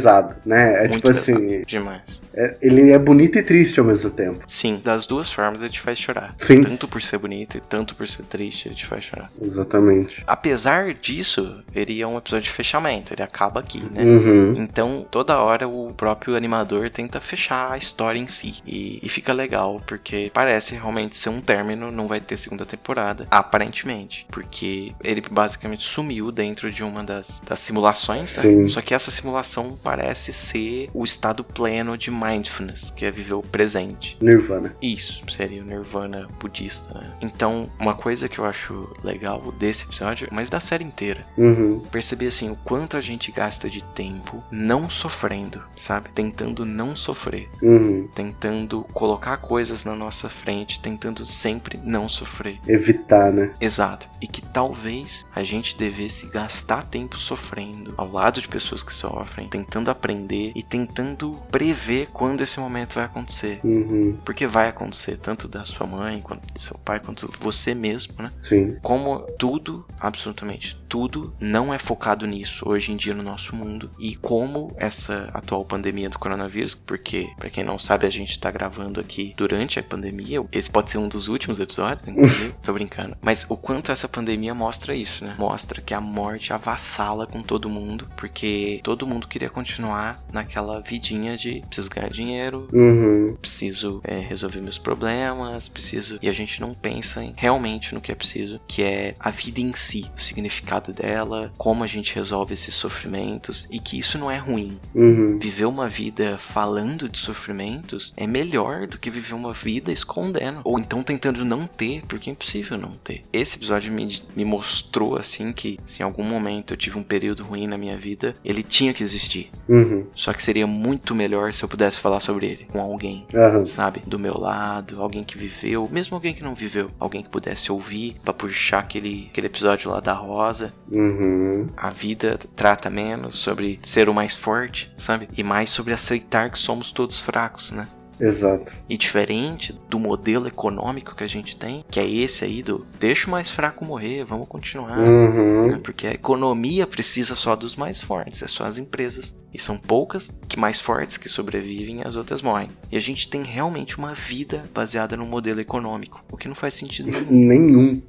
[0.45, 0.75] né?
[0.85, 1.35] É Muito tipo assim.
[1.47, 2.21] pesado, demais.
[2.35, 4.45] é- ele é bonito e triste ao mesmo tempo.
[4.47, 6.35] Sim, das duas formas ele te faz chorar.
[6.41, 6.63] Sim.
[6.63, 9.31] Tanto por ser bonito e tanto por ser triste, ele te faz chorar.
[9.41, 10.23] Exatamente.
[10.27, 14.03] Apesar disso, ele é um episódio de fechamento, ele acaba aqui, né?
[14.03, 14.55] Uhum.
[14.57, 18.55] Então, toda hora o próprio animador tenta fechar a história em si.
[18.67, 23.27] E, e fica legal, porque parece realmente ser um término, não vai ter segunda temporada,
[23.31, 24.27] aparentemente.
[24.31, 28.43] Porque ele basicamente sumiu dentro de uma das, das simulações, né?
[28.43, 28.69] Sim.
[28.69, 33.43] Só que essa simulação parece ser o estado pleno de mindfulness, que é viver o
[33.43, 34.17] presente.
[34.21, 34.75] Nirvana.
[34.81, 37.13] Isso, seria o nirvana budista, né?
[37.21, 41.81] Então, uma coisa que eu acho legal desse episódio, mas da série inteira, Uhum.
[41.93, 46.09] perceber assim o quanto a gente gasta de tempo não sofrendo, sabe?
[46.15, 48.09] Tentando não sofrer, Uhum.
[48.15, 52.59] tentando colocar coisas na nossa frente, tentando sempre não sofrer.
[52.67, 53.53] Evitar, né?
[53.61, 54.09] Exato.
[54.21, 59.49] E que talvez a gente devesse gastar tempo sofrendo ao lado de pessoas que sofrem,
[59.49, 63.61] tentando aprender e tentando prever quando esse momento vai acontecer.
[63.65, 64.17] Uhum.
[64.25, 68.33] Porque vai acontecer, tanto da sua mãe, quanto do seu pai, quanto você mesmo, né?
[68.43, 68.77] Sim.
[68.83, 73.91] Como tudo, absolutamente tudo, não é focado nisso hoje em dia no nosso mundo.
[73.99, 78.51] E como essa atual pandemia do coronavírus, porque, pra quem não sabe, a gente tá
[78.51, 80.45] gravando aqui durante a pandemia.
[80.53, 82.55] Esse pode ser um dos últimos episódios, inclusive.
[82.63, 83.17] Tô brincando.
[83.21, 85.35] Mas o quanto essa pandemia mostra isso, né?
[85.37, 91.37] Mostra que a morte avassala com todo mundo, porque todo mundo queria continuar naquela vidinha
[91.37, 93.37] de preciso ganhar dinheiro, Uhum.
[93.41, 96.19] preciso é, resolver meus problemas, preciso.
[96.21, 99.61] E a gente não pensa em, realmente no que é preciso, que é a vida
[99.61, 104.31] em si, o significado dela, como a gente resolve esses sofrimentos e que isso não
[104.31, 104.79] é ruim.
[104.95, 105.39] Uhum.
[105.39, 110.61] Viver uma vida falando de sofrimentos é melhor do que viver uma vida escondendo.
[110.65, 113.23] Ou então tentando não ter, porque é impossível não ter.
[113.33, 117.45] Esse episódio me, me mostrou assim que se em algum momento eu tive um período
[117.45, 119.44] ruim na minha vida, ele tinha que existir.
[119.69, 120.07] Uhum.
[120.15, 123.65] Só que seria muito melhor se eu pudesse falar sobre ele com alguém, Aham.
[123.65, 124.03] sabe?
[124.07, 128.17] Do meu lado, alguém que viveu, mesmo alguém que não viveu, alguém que pudesse ouvir
[128.25, 130.73] pra puxar aquele, aquele episódio lá da Rosa.
[130.91, 131.69] Uhum.
[131.77, 135.29] A vida trata menos sobre ser o mais forte, sabe?
[135.37, 137.89] E mais sobre aceitar que somos todos fracos, né?
[138.21, 138.73] Exato.
[138.89, 143.29] E diferente do modelo econômico que a gente tem, que é esse aí do deixa
[143.29, 144.99] o mais fraco morrer, vamos continuar.
[144.99, 145.69] Uhum.
[145.69, 145.81] né?
[145.83, 149.37] Porque a economia precisa só dos mais fortes, é só as empresas.
[149.53, 152.71] E são poucas que mais fortes que sobrevivem e as outras morrem.
[152.91, 156.75] E a gente tem realmente uma vida baseada no modelo econômico, o que não faz
[156.75, 157.31] sentido nenhum.
[157.55, 158.03] Nenhum.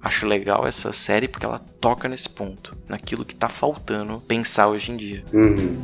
[0.00, 4.92] Acho legal essa série porque ela toca nesse ponto, naquilo que tá faltando pensar hoje
[4.92, 5.24] em dia.
[5.32, 5.76] Uhum.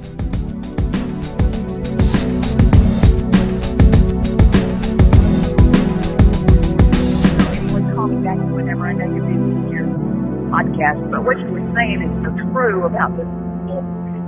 [11.24, 13.26] What you were saying is so true about this.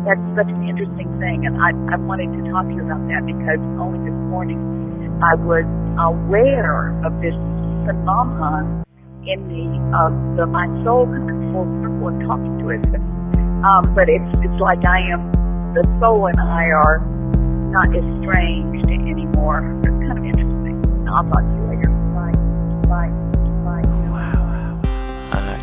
[0.08, 3.26] That's such an interesting thing, and I, I wanted to talk to you about that
[3.26, 4.56] because only this morning
[5.20, 5.66] I was
[5.98, 7.34] aware of this
[7.84, 8.86] phenomenon
[9.26, 12.84] in the uh, the my soul coming full circle and talking to us.
[13.66, 15.26] Um, but it's it's like I am
[15.74, 17.02] the soul and I are
[17.74, 19.66] not estranged anymore.
[19.82, 20.80] It's kind of interesting.
[21.10, 21.90] I'll talk to you later.
[22.14, 23.10] Bye.
[23.10, 23.25] Bye.